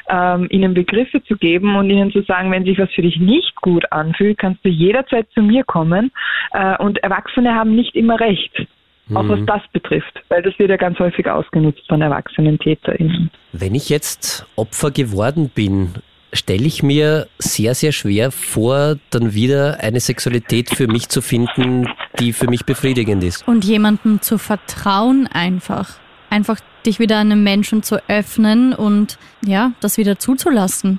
[0.08, 3.54] ähm, ihnen Begriffe zu geben und ihnen zu sagen, wenn sich was für dich nicht
[3.56, 6.10] gut anfühlt, kannst du jederzeit zu mir kommen.
[6.52, 8.66] Äh, und Erwachsene haben nicht immer recht.
[9.12, 9.46] Auch was mhm.
[9.46, 13.30] das betrifft, weil das wird ja ganz häufig ausgenutzt von erwachsenen TäterInnen.
[13.52, 15.90] Wenn ich jetzt Opfer geworden bin,
[16.34, 21.88] stelle ich mir sehr, sehr schwer vor, dann wieder eine Sexualität für mich zu finden,
[22.18, 23.46] die für mich befriedigend ist.
[23.48, 25.98] Und jemandem zu vertrauen einfach.
[26.30, 30.98] Einfach dich wieder einem Menschen zu öffnen und ja, das wieder zuzulassen.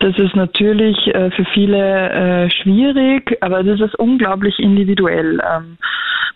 [0.00, 5.40] Das ist natürlich äh, für viele äh, schwierig, aber das ist unglaublich individuell.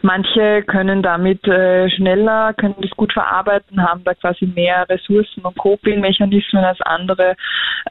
[0.03, 5.57] Manche können damit äh, schneller, können das gut verarbeiten, haben da quasi mehr Ressourcen und
[5.57, 7.37] Coping-Mechanismen als andere.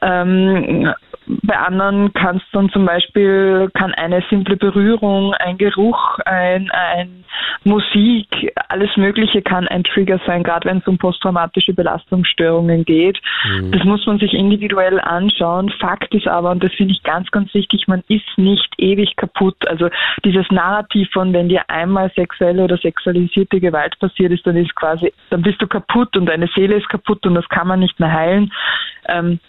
[0.02, 0.92] Ähm,
[1.26, 7.24] bei anderen kann es dann zum Beispiel, kann eine simple Berührung, ein Geruch, ein, ein
[7.64, 13.20] Musik, alles Mögliche kann ein Trigger sein, gerade wenn es um posttraumatische Belastungsstörungen geht.
[13.44, 13.72] Mhm.
[13.72, 15.70] Das muss man sich individuell anschauen.
[15.80, 19.56] Fakt ist aber, und das finde ich ganz, ganz wichtig, man ist nicht ewig kaputt.
[19.66, 19.88] Also
[20.24, 25.12] dieses Narrativ von, wenn dir einmal sexuelle oder sexualisierte Gewalt passiert ist, dann ist quasi,
[25.30, 28.12] dann bist du kaputt und deine Seele ist kaputt und das kann man nicht mehr
[28.12, 28.52] heilen.
[29.08, 29.40] Ähm,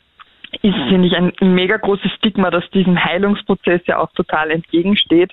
[0.61, 5.31] ist, finde ich, ein mega großes Stigma, das diesem Heilungsprozess ja auch total entgegensteht.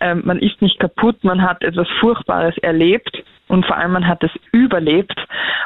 [0.00, 3.22] Ähm, man ist nicht kaputt, man hat etwas Furchtbares erlebt
[3.54, 5.18] und vor allem man hat es überlebt.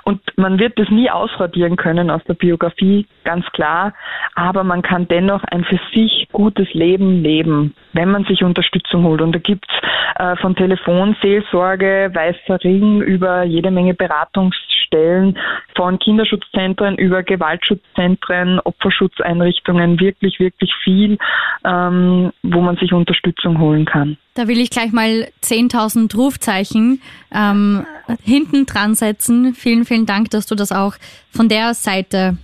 [0.05, 3.93] Und man wird das nie ausradieren können aus der Biografie, ganz klar,
[4.34, 9.20] aber man kann dennoch ein für sich gutes Leben leben, wenn man sich Unterstützung holt.
[9.20, 9.68] Und da gibt's
[10.16, 14.57] äh, von Telefonseelsorge, Weißer Ring über jede Menge Beratungs
[14.89, 15.39] Stellen
[15.76, 21.18] von Kinderschutzzentren über Gewaltschutzzentren, Opferschutzeinrichtungen, wirklich, wirklich viel,
[21.64, 24.16] ähm, wo man sich Unterstützung holen kann.
[24.39, 27.03] Da will ich gleich mal 10.000 Rufzeichen
[27.34, 27.84] ähm,
[28.22, 29.53] hinten dran setzen.
[29.53, 30.95] Vielen, vielen Dank, dass du das auch
[31.28, 32.39] von der Seite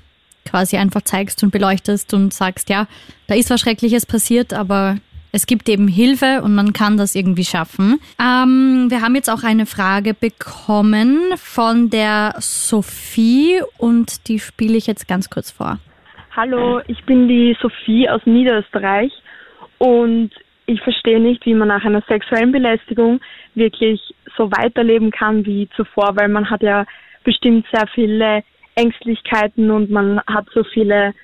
[0.45, 2.88] quasi einfach zeigst und beleuchtest und sagst, ja,
[3.28, 4.97] da ist was Schreckliches passiert, aber
[5.30, 8.01] es gibt eben Hilfe und man kann das irgendwie schaffen.
[8.20, 14.88] Ähm, wir haben jetzt auch eine Frage bekommen von der Sophie und die spiele ich
[14.88, 15.78] jetzt ganz kurz vor.
[16.34, 19.12] Hallo, ich bin die Sophie aus Niederösterreich
[19.78, 20.32] und
[20.67, 23.21] ich verstehe nicht, wie man nach einer sexuellen Belästigung
[23.55, 24.01] wirklich
[24.37, 26.87] so weiterleben kann wie zuvor, weil man hat ja
[27.25, 28.43] bestimmt sehr viele
[28.75, 31.15] Ängstlichkeiten und man hat so viele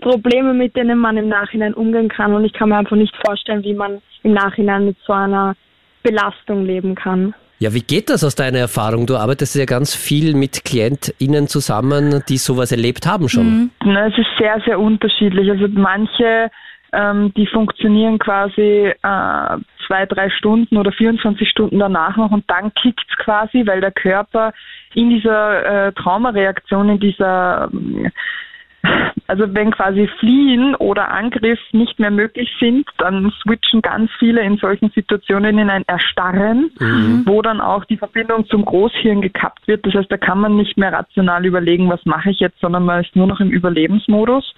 [0.00, 2.34] Probleme, mit denen man im Nachhinein umgehen kann.
[2.34, 5.54] Und ich kann mir einfach nicht vorstellen, wie man im Nachhinein mit so einer
[6.02, 7.34] Belastung leben kann.
[7.58, 9.06] Ja, wie geht das aus deiner Erfahrung?
[9.06, 13.46] Du arbeitest ja ganz viel mit KlientInnen zusammen, die sowas erlebt haben schon.
[13.46, 13.70] Mhm.
[13.84, 15.48] Na, es ist sehr, sehr unterschiedlich.
[15.48, 16.50] Also manche,
[16.92, 22.72] ähm, die funktionieren quasi äh, zwei, drei Stunden oder 24 Stunden danach noch und dann
[22.74, 24.52] kickt es quasi, weil der Körper
[24.94, 28.10] in dieser äh, Traumareaktion, in dieser äh,
[29.28, 34.56] also wenn quasi Fliehen oder Angriff nicht mehr möglich sind, dann switchen ganz viele in
[34.56, 37.22] solchen Situationen in ein Erstarren, mhm.
[37.24, 39.86] wo dann auch die Verbindung zum Großhirn gekappt wird.
[39.86, 43.02] Das heißt, da kann man nicht mehr rational überlegen, was mache ich jetzt, sondern man
[43.02, 44.54] ist nur noch im Überlebensmodus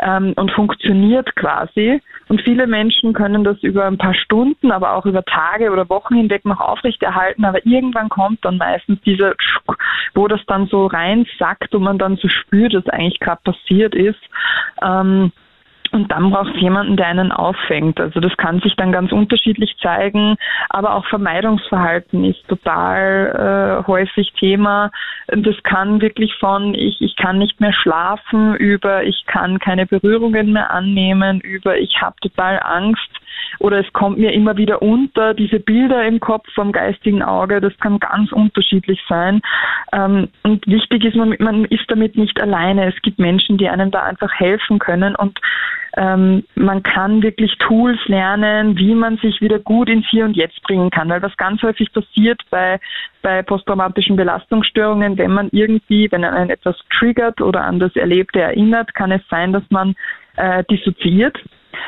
[0.00, 2.00] ähm, und funktioniert quasi.
[2.28, 6.14] Und viele Menschen können das über ein paar Stunden, aber auch über Tage oder Wochen
[6.14, 7.44] hinweg noch aufrechterhalten.
[7.44, 9.34] Aber irgendwann kommt dann meistens dieser,
[10.14, 13.61] wo das dann so reinsackt und man dann so spürt, dass eigentlich gerade passiert
[13.94, 14.20] ist.
[14.82, 15.32] Ähm,
[15.92, 18.00] und dann braucht es jemanden, der einen auffängt.
[18.00, 20.36] Also das kann sich dann ganz unterschiedlich zeigen,
[20.70, 24.90] aber auch Vermeidungsverhalten ist total äh, häufig Thema.
[25.26, 30.54] Das kann wirklich von ich, ich kann nicht mehr schlafen über ich kann keine Berührungen
[30.54, 33.10] mehr annehmen, über ich habe total Angst
[33.58, 37.76] oder es kommt mir immer wieder unter, diese Bilder im Kopf vom geistigen Auge, das
[37.78, 39.40] kann ganz unterschiedlich sein.
[39.92, 42.92] Ähm, und wichtig ist, man, ist damit nicht alleine.
[42.92, 45.38] Es gibt Menschen, die einem da einfach helfen können und
[45.96, 50.62] ähm, man kann wirklich Tools lernen, wie man sich wieder gut ins Hier und Jetzt
[50.62, 51.10] bringen kann.
[51.10, 52.80] Weil was ganz häufig passiert bei,
[53.20, 58.94] bei posttraumatischen Belastungsstörungen, wenn man irgendwie, wenn einen etwas triggert oder an das Erlebte erinnert,
[58.94, 59.94] kann es sein, dass man
[60.36, 61.38] äh, dissoziiert.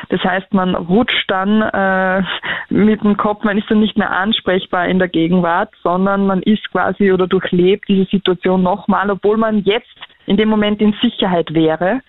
[0.09, 2.23] Das heißt, man rutscht dann äh,
[2.69, 6.71] mit dem Kopf, man ist dann nicht mehr ansprechbar in der Gegenwart, sondern man ist
[6.71, 12.01] quasi oder durchlebt diese Situation nochmal, obwohl man jetzt in dem Moment in Sicherheit wäre.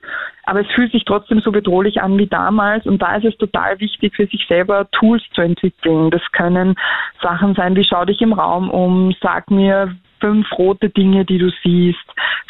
[0.45, 3.81] Aber es fühlt sich trotzdem so bedrohlich an wie damals und da ist es total
[3.81, 6.11] wichtig für sich selber Tools zu entwickeln.
[6.11, 6.77] Das können
[7.21, 11.51] Sachen sein wie schau dich im Raum um, sag mir, fünf rote Dinge, die du
[11.63, 12.05] siehst,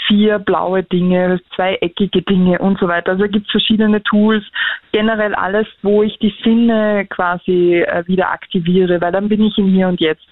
[0.07, 3.13] vier blaue Dinge, zwei eckige Dinge und so weiter.
[3.13, 4.45] Also es gibt verschiedene Tools,
[4.93, 9.69] generell alles, wo ich die Sinne quasi äh, wieder aktiviere, weil dann bin ich im
[9.69, 10.27] Hier und Jetzt.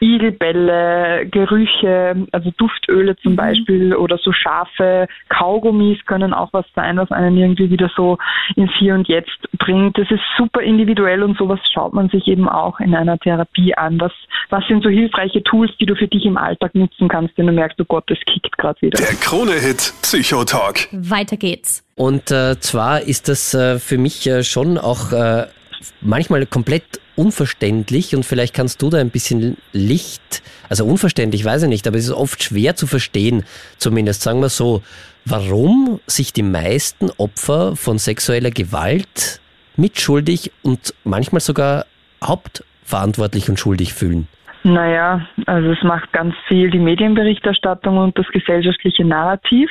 [0.00, 3.36] Igelbälle, Gerüche, also Duftöle zum mhm.
[3.36, 8.18] Beispiel oder so scharfe Kaugummis können auch was sein, was einen irgendwie wieder so
[8.56, 9.96] ins Hier und Jetzt bringt.
[9.98, 14.00] Das ist super individuell und sowas schaut man sich eben auch in einer Therapie an.
[14.00, 14.12] Was,
[14.50, 17.52] was sind so hilfreiche Tools, die du für dich im Alltag nutzen kannst, wenn du
[17.52, 18.98] merkst, oh Gott, das kickt gerade wieder.
[18.98, 20.88] Der Krone-Hit Psychotalk.
[20.92, 21.82] Weiter geht's.
[21.96, 25.46] Und äh, zwar ist das äh, für mich äh, schon auch äh,
[26.00, 31.68] manchmal komplett unverständlich und vielleicht kannst du da ein bisschen Licht, also unverständlich, weiß ich
[31.68, 33.44] nicht, aber es ist oft schwer zu verstehen,
[33.78, 34.82] zumindest sagen wir so.
[35.24, 39.40] warum sich die meisten Opfer von sexueller Gewalt
[39.76, 41.86] mitschuldig und manchmal sogar
[42.22, 44.28] hauptverantwortlich und schuldig fühlen.
[44.66, 49.70] Naja, also es macht ganz viel die Medienberichterstattung und das gesellschaftliche Narrativ.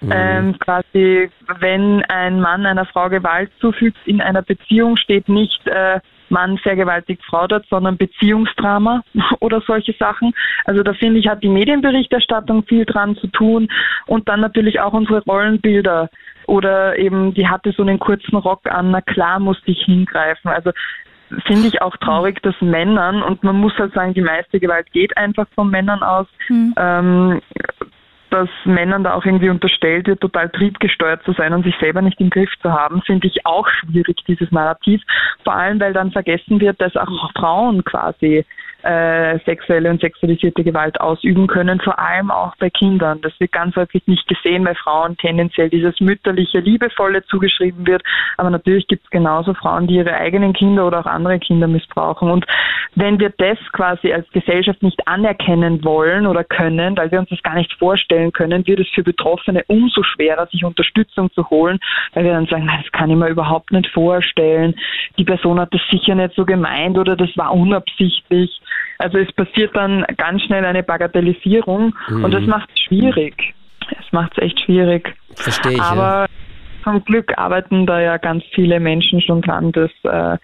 [0.00, 0.12] Mhm.
[0.12, 5.98] Ähm, quasi, wenn ein Mann einer Frau Gewalt zufügt in einer Beziehung, steht nicht äh,
[6.28, 9.02] Mann vergewaltigt Frau dort, sondern Beziehungsdrama
[9.40, 10.32] oder solche Sachen.
[10.64, 13.68] Also da finde ich, hat die Medienberichterstattung viel dran zu tun
[14.06, 16.08] und dann natürlich auch unsere Rollenbilder.
[16.46, 20.50] Oder eben, die hatte so einen kurzen Rock an, na klar musste ich hingreifen.
[20.50, 20.70] Also
[21.46, 25.16] finde ich auch traurig, dass Männern, und man muss halt sagen, die meiste Gewalt geht
[25.16, 26.74] einfach von Männern aus, mhm.
[26.76, 27.40] ähm,
[28.30, 32.20] dass Männern da auch irgendwie unterstellt wird, total triebgesteuert zu sein und sich selber nicht
[32.20, 35.00] im Griff zu haben, finde ich auch schwierig, dieses Narrativ.
[35.44, 38.44] Vor allem, weil dann vergessen wird, dass auch Frauen quasi
[38.84, 43.20] äh, sexuelle und sexualisierte Gewalt ausüben können, vor allem auch bei Kindern.
[43.22, 48.02] Das wird ganz häufig nicht gesehen, weil Frauen tendenziell dieses mütterliche, liebevolle zugeschrieben wird.
[48.36, 52.30] Aber natürlich gibt es genauso Frauen, die ihre eigenen Kinder oder auch andere Kinder missbrauchen.
[52.30, 52.46] Und
[52.94, 57.42] wenn wir das quasi als Gesellschaft nicht anerkennen wollen oder können, weil wir uns das
[57.42, 61.78] gar nicht vorstellen können, wird es für Betroffene umso schwerer, sich Unterstützung zu holen,
[62.12, 64.74] weil wir dann sagen, das kann ich mir überhaupt nicht vorstellen.
[65.18, 68.60] Die Person hat das sicher nicht so gemeint oder das war unabsichtlich.
[68.98, 72.24] Also es passiert dann ganz schnell eine Bagatellisierung mhm.
[72.24, 73.54] und das macht es schwierig.
[73.90, 75.14] Es macht es echt schwierig.
[75.34, 75.82] Verstehe ich.
[75.82, 76.26] Aber ja.
[76.84, 80.38] zum Glück arbeiten da ja ganz viele Menschen schon dran, das äh,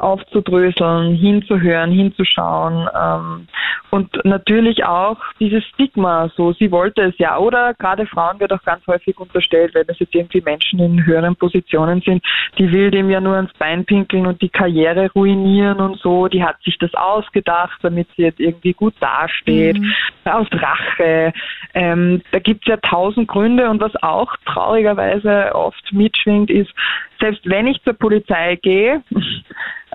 [0.00, 3.48] aufzudröseln, hinzuhören, hinzuschauen ähm,
[3.90, 8.62] und natürlich auch dieses Stigma, so sie wollte es ja oder gerade Frauen wird auch
[8.62, 12.24] ganz häufig unterstellt, wenn es jetzt irgendwie Menschen in höheren Positionen sind,
[12.58, 16.44] die will dem ja nur ans Bein pinkeln und die Karriere ruinieren und so, die
[16.44, 19.92] hat sich das ausgedacht, damit sie jetzt irgendwie gut dasteht, mhm.
[20.24, 21.32] aus Rache.
[21.74, 26.72] Ähm, da gibt es ja tausend Gründe und was auch traurigerweise oft mitschwingt, ist,
[27.20, 29.02] selbst wenn ich zur Polizei gehe,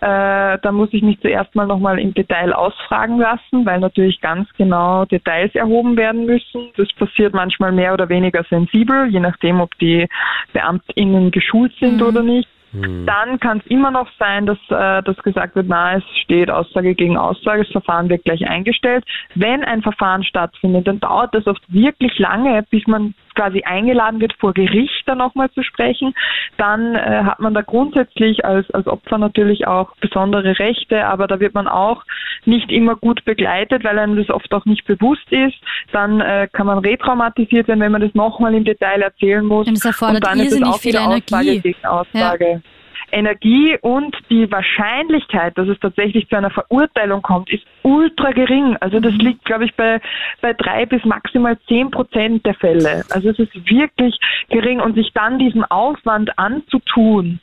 [0.01, 4.47] äh, da muss ich mich zuerst mal nochmal im Detail ausfragen lassen, weil natürlich ganz
[4.57, 6.69] genau Details erhoben werden müssen.
[6.75, 10.07] Das passiert manchmal mehr oder weniger sensibel, je nachdem, ob die
[10.53, 12.07] BeamtInnen geschult sind mhm.
[12.07, 12.49] oder nicht.
[12.73, 13.05] Mhm.
[13.05, 16.93] Dann kann es immer noch sein, dass, äh, dass gesagt wird, na, es steht Aussage
[16.93, 19.05] gegen Aussage, das Verfahren wird gleich eingestellt.
[19.33, 24.33] Wenn ein Verfahren stattfindet, dann dauert das oft wirklich lange, bis man quasi eingeladen wird,
[24.39, 26.13] vor Gericht dann nochmal zu sprechen.
[26.57, 31.39] Dann äh, hat man da grundsätzlich als, als Opfer natürlich auch besondere Rechte, aber da
[31.39, 32.03] wird man auch
[32.45, 35.55] nicht immer gut begleitet, weil einem das oft auch nicht bewusst ist.
[35.91, 39.67] Dann äh, kann man retraumatisiert werden, wenn man das nochmal im Detail erzählen muss.
[39.67, 41.33] Und, das erfordert und dann ist es auch viel Energie.
[41.35, 42.45] Aussage gegen Aussage.
[42.45, 42.74] Ja.
[43.11, 48.77] Energie und die Wahrscheinlichkeit, dass es tatsächlich zu einer Verurteilung kommt, ist ultra gering.
[48.79, 50.01] Also das liegt, glaube ich, bei,
[50.41, 53.03] bei drei bis maximal zehn Prozent der Fälle.
[53.09, 57.39] Also es ist wirklich gering und sich dann diesen Aufwand anzutun,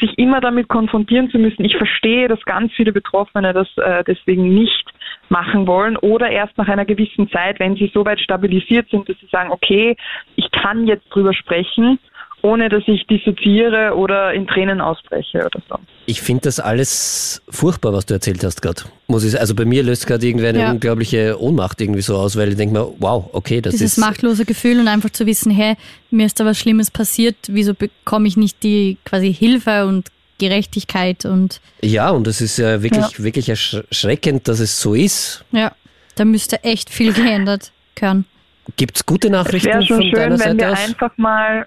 [0.00, 1.64] sich immer damit konfrontieren zu müssen.
[1.64, 4.92] Ich verstehe, dass ganz viele Betroffene das äh, deswegen nicht
[5.28, 9.18] machen wollen oder erst nach einer gewissen Zeit, wenn sie so weit stabilisiert sind, dass
[9.18, 9.96] sie sagen, okay,
[10.36, 11.98] ich kann jetzt drüber sprechen
[12.42, 15.76] ohne dass ich dissoziiere oder in Tränen ausbreche oder so.
[16.06, 18.82] Ich finde das alles furchtbar, was du erzählt hast gerade.
[19.08, 20.70] Muss ich Also bei mir löst gerade irgendwie eine ja.
[20.70, 23.96] unglaubliche Ohnmacht irgendwie so aus, weil ich denke mir, wow, okay, das Dieses ist...
[23.96, 25.74] Dieses machtlose Gefühl und einfach zu wissen, hey,
[26.10, 31.24] mir ist da was Schlimmes passiert, wieso bekomme ich nicht die quasi Hilfe und Gerechtigkeit
[31.24, 31.60] und...
[31.82, 33.24] Ja, und es ist ja wirklich, ja.
[33.24, 35.44] wirklich erschreckend, dass es so ist.
[35.50, 35.72] Ja,
[36.14, 38.26] da müsste echt viel geändert werden.
[38.76, 40.78] Gibt es gute Nachrichten es schon von schön, deiner wenn Seite wir aus?
[40.78, 41.66] einfach mal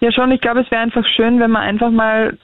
[0.00, 2.38] ja schon, ich glaube, es wäre einfach schön, wenn man einfach mal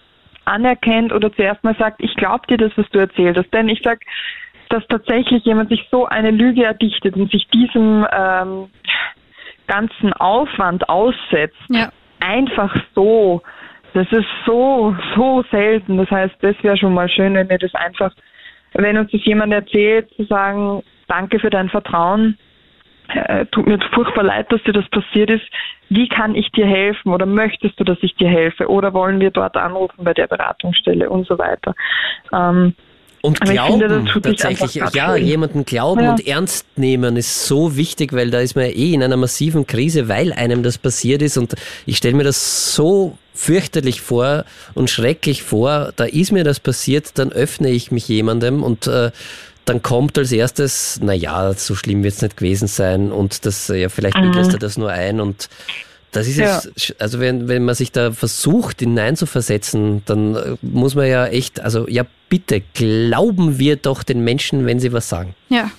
[0.45, 3.53] anerkennt oder zuerst mal sagt, ich glaube dir das, was du erzählt hast.
[3.53, 4.01] Denn ich sage,
[4.69, 8.69] dass tatsächlich jemand sich so eine Lüge erdichtet und sich diesem ähm,
[9.67, 11.91] ganzen Aufwand aussetzt, ja.
[12.21, 13.43] einfach so,
[13.95, 15.97] das ist so, so selten.
[15.97, 18.13] Das heißt, das wäre schon mal schön, wenn wir das einfach,
[18.75, 22.39] wenn uns das jemand erzählt, zu sagen, danke für dein Vertrauen,
[23.15, 25.45] äh, tut mir furchtbar leid, dass dir das passiert ist.
[25.89, 28.69] Wie kann ich dir helfen oder möchtest du, dass ich dir helfe?
[28.69, 31.75] Oder wollen wir dort anrufen bei der Beratungsstelle und so weiter?
[32.33, 32.75] Ähm,
[33.23, 36.11] und glauben, finde, tatsächlich, ja, jemanden glauben ja.
[36.13, 39.67] und ernst nehmen ist so wichtig, weil da ist man ja eh in einer massiven
[39.67, 41.55] Krise, weil einem das passiert ist und
[41.87, 44.45] ich stelle mir das so fürchterlich vor
[44.75, 49.11] und schrecklich vor, da ist mir das passiert, dann öffne ich mich jemandem und äh,
[49.67, 53.89] dann kommt als erstes, naja, so schlimm wird es nicht gewesen sein und das, ja,
[53.89, 54.33] vielleicht mhm.
[54.33, 55.49] er das nur ein und
[56.13, 56.63] das ist ja.
[56.75, 61.61] es, also wenn, wenn man sich da versucht, hineinzuversetzen, dann äh, muss man ja echt,
[61.61, 65.35] also ja bitte, glauben wir doch den Menschen, wenn sie was sagen.
[65.51, 65.71] Ja.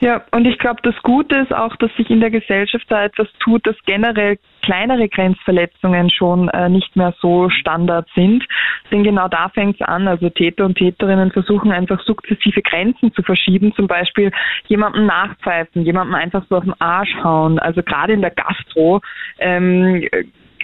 [0.00, 3.28] Ja, und ich glaube, das Gute ist auch, dass sich in der Gesellschaft da etwas
[3.38, 8.44] tut, dass generell kleinere Grenzverletzungen schon äh, nicht mehr so Standard sind.
[8.90, 10.08] Denn genau da fängt es an.
[10.08, 14.32] Also Täter und Täterinnen versuchen einfach sukzessive Grenzen zu verschieben, zum Beispiel
[14.66, 17.60] jemandem nachpfeifen, jemandem einfach so auf den Arsch hauen.
[17.60, 19.00] Also gerade in der Gastro
[19.38, 20.04] ähm,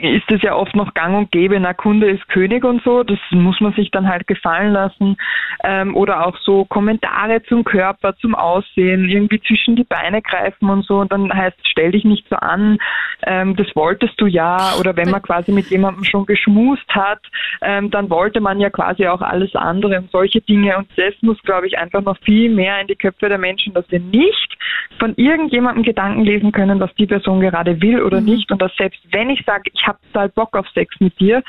[0.00, 3.18] ist es ja oft noch gang und gäbe, na Kunde ist König und so, das
[3.30, 5.16] muss man sich dann halt gefallen lassen.
[5.64, 10.84] Ähm, oder auch so Kommentare zum Körper, zum Aussehen, irgendwie zwischen die Beine greifen und
[10.84, 12.78] so und dann heißt, stell dich nicht so an,
[13.26, 14.74] ähm, das wolltest du ja.
[14.78, 17.20] Oder wenn man quasi mit jemandem schon geschmust hat,
[17.62, 20.76] ähm, dann wollte man ja quasi auch alles andere und solche Dinge.
[20.78, 23.90] Und das muss, glaube ich, einfach noch viel mehr in die Köpfe der Menschen, dass
[23.90, 24.56] wir nicht
[24.98, 28.26] von irgendjemandem Gedanken lesen können, was die Person gerade will oder mhm.
[28.26, 28.52] nicht.
[28.52, 31.42] Und dass selbst wenn ich sage, ich habe total Bock auf Sex mit dir,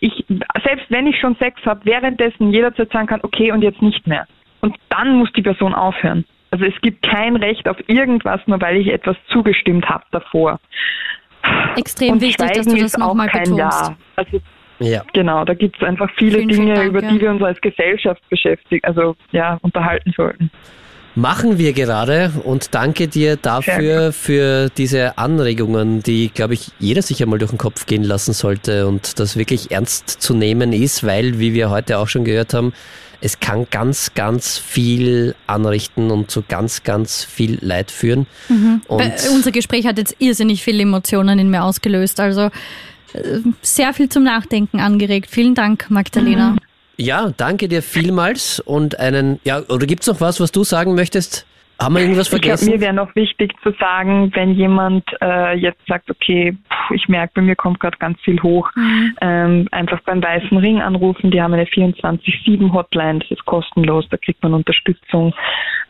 [0.00, 0.24] ich,
[0.64, 4.26] selbst wenn ich schon Sex habe, währenddessen jederzeit sagen kann, okay, und jetzt nicht mehr.
[4.60, 6.24] Und dann muss die Person aufhören.
[6.50, 10.60] Also es gibt kein Recht auf irgendwas, nur weil ich etwas zugestimmt habe davor.
[11.76, 13.58] Extrem und wichtig, Schweigen dass du das nochmal betonst.
[13.58, 13.96] Ja.
[14.16, 14.40] Also
[14.78, 15.02] ja.
[15.12, 17.60] Genau, da gibt es einfach viele vielen, Dinge, vielen Dank, über die wir uns als
[17.60, 20.50] Gesellschaft beschäftigen, also ja, unterhalten sollten.
[21.14, 27.22] Machen wir gerade und danke dir dafür, für diese Anregungen, die, glaube ich, jeder sich
[27.22, 31.38] einmal durch den Kopf gehen lassen sollte und das wirklich ernst zu nehmen ist, weil,
[31.38, 32.72] wie wir heute auch schon gehört haben,
[33.20, 38.26] es kann ganz, ganz viel anrichten und zu ganz, ganz viel Leid führen.
[38.48, 38.80] Mhm.
[38.88, 42.20] unser Gespräch hat jetzt irrsinnig viele Emotionen in mir ausgelöst.
[42.20, 42.50] Also
[43.12, 45.28] äh, sehr viel zum Nachdenken angeregt.
[45.30, 46.52] Vielen Dank, Magdalena.
[46.52, 46.58] Mhm.
[47.02, 51.48] Ja, danke dir vielmals und einen, ja, oder gibt's noch was, was du sagen möchtest?
[51.80, 52.66] Haben wir irgendwas vergessen?
[52.66, 56.90] Ich glaube, mir wäre noch wichtig zu sagen, wenn jemand äh, jetzt sagt, okay, pff,
[56.92, 59.16] ich merke, bei mir kommt gerade ganz viel hoch, mhm.
[59.20, 61.32] ähm, einfach beim Weißen Ring anrufen.
[61.32, 65.34] Die haben eine 24-7-Hotline, das ist kostenlos, da kriegt man Unterstützung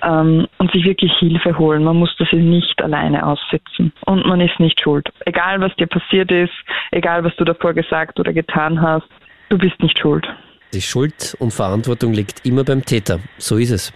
[0.02, 1.84] ähm, und sich wirklich Hilfe holen.
[1.84, 5.12] Man muss das nicht alleine aussitzen und man ist nicht schuld.
[5.26, 6.54] Egal, was dir passiert ist,
[6.90, 9.08] egal, was du davor gesagt oder getan hast,
[9.50, 10.26] du bist nicht schuld.
[10.72, 13.20] Die Schuld und Verantwortung liegt immer beim Täter.
[13.38, 13.92] So ist es.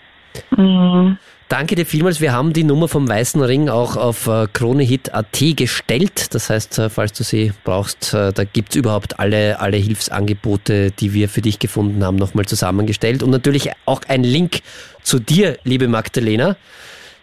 [0.57, 1.19] Mhm.
[1.49, 2.21] Danke dir vielmals.
[2.21, 6.35] Wir haben die Nummer vom Weißen Ring auch auf äh, KroneHit.at gestellt.
[6.35, 11.15] Das heißt, äh, falls du sie brauchst, äh, da gibt's überhaupt alle, alle Hilfsangebote, die
[11.15, 13.23] wir für dich gefunden haben, nochmal zusammengestellt.
[13.23, 14.63] Und natürlich auch ein Link
[15.03, 16.57] zu dir, liebe Magdalena.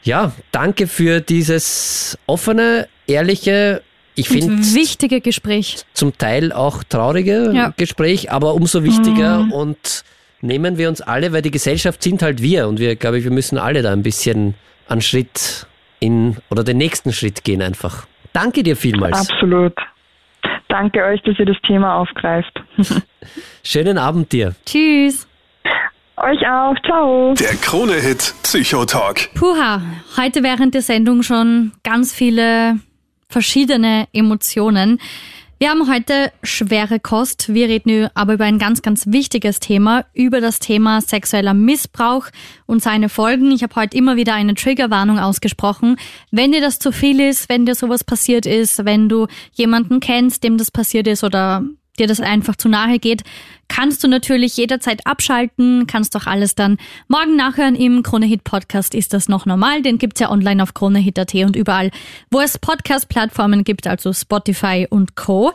[0.04, 3.82] Ja, danke für dieses offene, ehrliche,
[4.16, 5.86] ich finde wichtige Gespräch.
[5.94, 7.74] Zum Teil auch traurige ja.
[7.76, 9.52] Gespräch, aber umso wichtiger mhm.
[9.52, 10.04] und
[10.42, 13.32] nehmen wir uns alle, weil die Gesellschaft sind halt wir und wir, glaube ich, wir
[13.32, 14.56] müssen alle da ein bisschen
[14.88, 15.66] einen Schritt
[16.00, 18.06] in oder den nächsten Schritt gehen einfach.
[18.34, 19.30] Danke dir vielmals.
[19.30, 19.74] Absolut.
[20.68, 22.62] Danke euch, dass ihr das Thema aufgreift.
[23.64, 24.56] Schönen Abend dir.
[24.66, 25.28] Tschüss.
[26.18, 26.76] Euch auch.
[26.86, 27.34] Ciao.
[27.36, 29.34] Der Krone-Hit Psychotalk.
[29.36, 29.82] Puha,
[30.18, 32.80] heute während der Sendung schon ganz viele
[33.34, 35.00] verschiedene Emotionen.
[35.58, 37.54] Wir haben heute schwere Kost.
[37.54, 42.28] Wir reden aber über ein ganz, ganz wichtiges Thema, über das Thema sexueller Missbrauch
[42.66, 43.52] und seine Folgen.
[43.52, 45.96] Ich habe heute immer wieder eine Triggerwarnung ausgesprochen.
[46.32, 50.44] Wenn dir das zu viel ist, wenn dir sowas passiert ist, wenn du jemanden kennst,
[50.44, 51.64] dem das passiert ist oder
[52.00, 53.24] dir das einfach zu nahe geht,
[53.68, 58.94] kannst du natürlich jederzeit abschalten, kannst doch alles dann morgen nachhören im Kronehit Podcast.
[58.96, 59.82] Ist das noch normal?
[59.82, 61.92] Den gibt's ja online auf kronehit.at und überall,
[62.30, 65.54] wo es Podcast-Plattformen gibt, also Spotify und Co.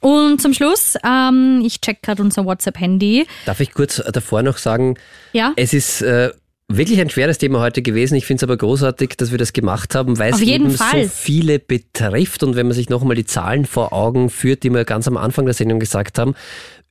[0.00, 3.26] Und zum Schluss, ähm, ich check gerade unser WhatsApp-Handy.
[3.44, 4.96] Darf ich kurz davor noch sagen,
[5.32, 5.52] ja?
[5.56, 6.30] es ist äh,
[6.76, 8.14] wirklich ein schweres Thema heute gewesen.
[8.14, 11.04] Ich finde es aber großartig, dass wir das gemacht haben, weil es eben Fall.
[11.04, 12.42] so viele betrifft.
[12.42, 15.44] Und wenn man sich nochmal die Zahlen vor Augen führt, die wir ganz am Anfang
[15.44, 16.34] der Sendung gesagt haben,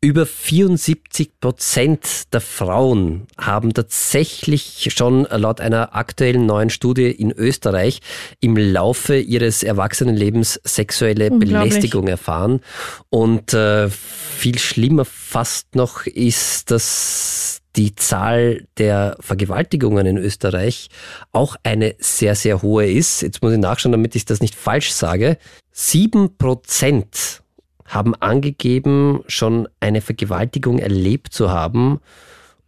[0.01, 7.99] über 74 Prozent der Frauen haben tatsächlich schon laut einer aktuellen neuen Studie in Österreich
[8.39, 12.61] im Laufe ihres Erwachsenenlebens sexuelle Belästigung erfahren.
[13.09, 20.89] Und äh, viel schlimmer fast noch ist, dass die Zahl der Vergewaltigungen in Österreich
[21.33, 23.21] auch eine sehr, sehr hohe ist.
[23.21, 25.37] Jetzt muss ich nachschauen, damit ich das nicht falsch sage.
[25.71, 27.41] Sieben Prozent
[27.89, 31.99] haben angegeben, schon eine Vergewaltigung erlebt zu haben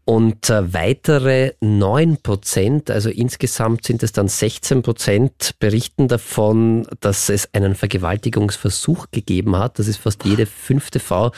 [0.03, 7.29] und äh, weitere 9 Prozent, also insgesamt sind es dann 16 Prozent, berichten davon, dass
[7.29, 9.77] es einen Vergewaltigungsversuch gegeben hat.
[9.77, 11.31] Das ist fast jede fünfte Frau.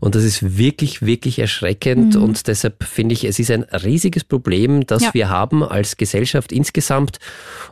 [0.00, 2.14] Und das ist wirklich, wirklich erschreckend.
[2.14, 2.22] Mhm.
[2.22, 5.14] Und deshalb finde ich, es ist ein riesiges Problem, das ja.
[5.14, 7.18] wir haben als Gesellschaft insgesamt.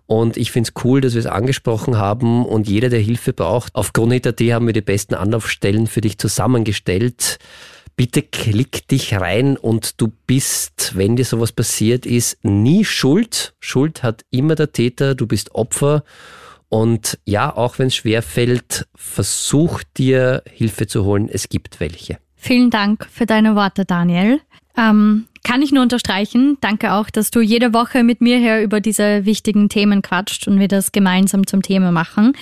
[0.06, 2.44] Und ich finde es cool, dass wir es angesprochen haben.
[2.44, 7.38] Und jeder, der Hilfe braucht, auf Kronit.at haben wir die besten Anlaufstellen für dich zusammengestellt
[7.96, 13.54] bitte klick dich rein und du bist, wenn dir sowas passiert ist, nie schuld.
[13.60, 16.04] Schuld hat immer der Täter, du bist Opfer.
[16.68, 21.28] Und ja, auch wenn es schwer fällt, versuch dir Hilfe zu holen.
[21.30, 22.18] Es gibt welche.
[22.34, 24.40] Vielen Dank für deine Worte, Daniel.
[24.76, 26.58] Ähm, kann ich nur unterstreichen.
[26.60, 30.58] Danke auch, dass du jede Woche mit mir hier über diese wichtigen Themen quatscht und
[30.58, 32.34] wir das gemeinsam zum Thema machen.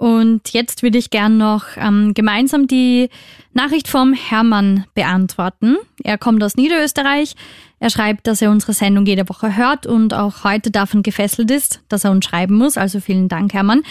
[0.00, 3.10] Und jetzt würde ich gern noch ähm, gemeinsam die
[3.52, 5.76] Nachricht vom Hermann beantworten.
[6.02, 7.34] Er kommt aus Niederösterreich.
[7.80, 11.82] Er schreibt, dass er unsere Sendung jede Woche hört und auch heute davon gefesselt ist,
[11.90, 12.78] dass er uns schreiben muss.
[12.78, 13.82] Also vielen Dank, Hermann.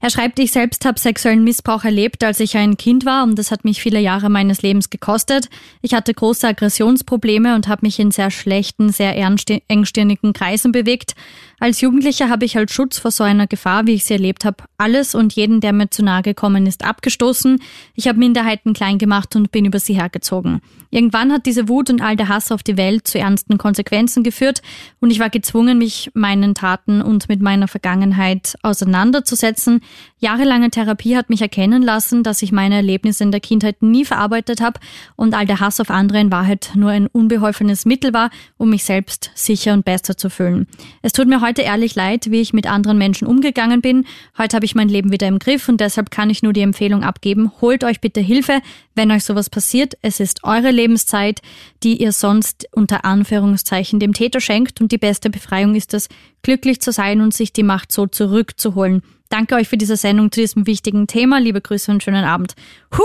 [0.00, 3.50] Er schreibt, ich selbst habe sexuellen Missbrauch erlebt, als ich ein Kind war und das
[3.50, 5.48] hat mich viele Jahre meines Lebens gekostet.
[5.82, 11.16] Ich hatte große Aggressionsprobleme und habe mich in sehr schlechten, sehr engstirnigen Kreisen bewegt.
[11.60, 14.64] Als Jugendlicher habe ich als Schutz vor so einer Gefahr, wie ich sie erlebt habe,
[14.76, 17.60] alles und jeden, der mir zu nahe gekommen ist, abgestoßen.
[17.94, 20.60] Ich habe Minderheiten klein gemacht und bin über sie hergezogen.
[20.90, 24.62] Irgendwann hat diese Wut und all der Hass auf die Welt zu ernsten Konsequenzen geführt
[25.00, 29.80] und ich war gezwungen, mich meinen Taten und mit meiner Vergangenheit auseinanderzusetzen.
[30.20, 34.60] Jahrelange Therapie hat mich erkennen lassen, dass ich meine Erlebnisse in der Kindheit nie verarbeitet
[34.60, 34.80] habe
[35.16, 38.84] und all der Hass auf andere in Wahrheit nur ein unbeholfenes Mittel war, um mich
[38.84, 40.68] selbst sicher und besser zu fühlen.
[41.02, 44.04] Es tut mir ehrlich leid, wie ich mit anderen Menschen umgegangen bin.
[44.36, 47.02] Heute habe ich mein Leben wieder im Griff und deshalb kann ich nur die Empfehlung
[47.02, 48.60] abgeben, holt euch bitte Hilfe,
[48.94, 49.94] wenn euch sowas passiert.
[50.02, 51.40] Es ist eure Lebenszeit,
[51.82, 56.08] die ihr sonst unter Anführungszeichen dem Täter schenkt und die beste Befreiung ist es,
[56.42, 59.02] glücklich zu sein und sich die Macht so zurückzuholen.
[59.30, 61.40] Danke euch für diese Sendung zu diesem wichtigen Thema.
[61.40, 62.54] Liebe Grüße und schönen Abend.
[62.90, 63.02] Puh,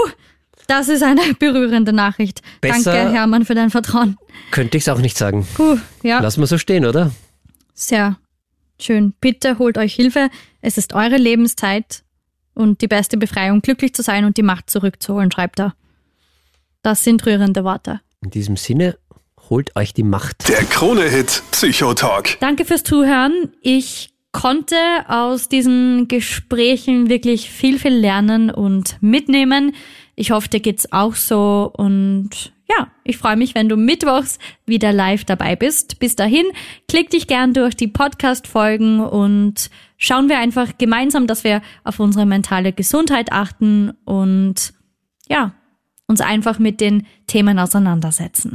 [0.68, 2.42] das ist eine berührende Nachricht.
[2.62, 4.18] Besser Danke, Hermann, für dein Vertrauen.
[4.52, 5.48] Könnte ich es auch nicht sagen.
[5.56, 6.20] Puh, ja.
[6.20, 7.12] Lass mal so stehen, oder?
[7.74, 8.18] Sehr
[8.84, 9.14] schön.
[9.20, 10.30] Bitte holt euch Hilfe.
[10.62, 12.04] Es ist eure Lebenszeit
[12.54, 15.76] und die beste Befreiung, glücklich zu sein und die Macht zurückzuholen, schreibt er.
[16.82, 18.02] Das sind rührende Worte.
[18.22, 18.98] In diesem Sinne,
[19.50, 20.48] holt euch die Macht.
[20.50, 22.40] Der Krone-Hit Psychotalk.
[22.40, 23.54] Danke fürs Zuhören.
[23.62, 24.76] Ich konnte
[25.08, 29.76] aus diesen Gesprächen wirklich viel, viel lernen und mitnehmen.
[30.16, 34.94] Ich hoffe, dir geht's auch so und ja, ich freue mich, wenn du mittwochs wieder
[34.94, 36.00] live dabei bist.
[36.00, 36.46] Bis dahin,
[36.88, 42.26] klick dich gern durch die Podcast-Folgen und schauen wir einfach gemeinsam, dass wir auf unsere
[42.26, 44.74] mentale Gesundheit achten und
[45.30, 45.54] ja,
[46.08, 48.52] uns einfach mit den Themen auseinandersetzen.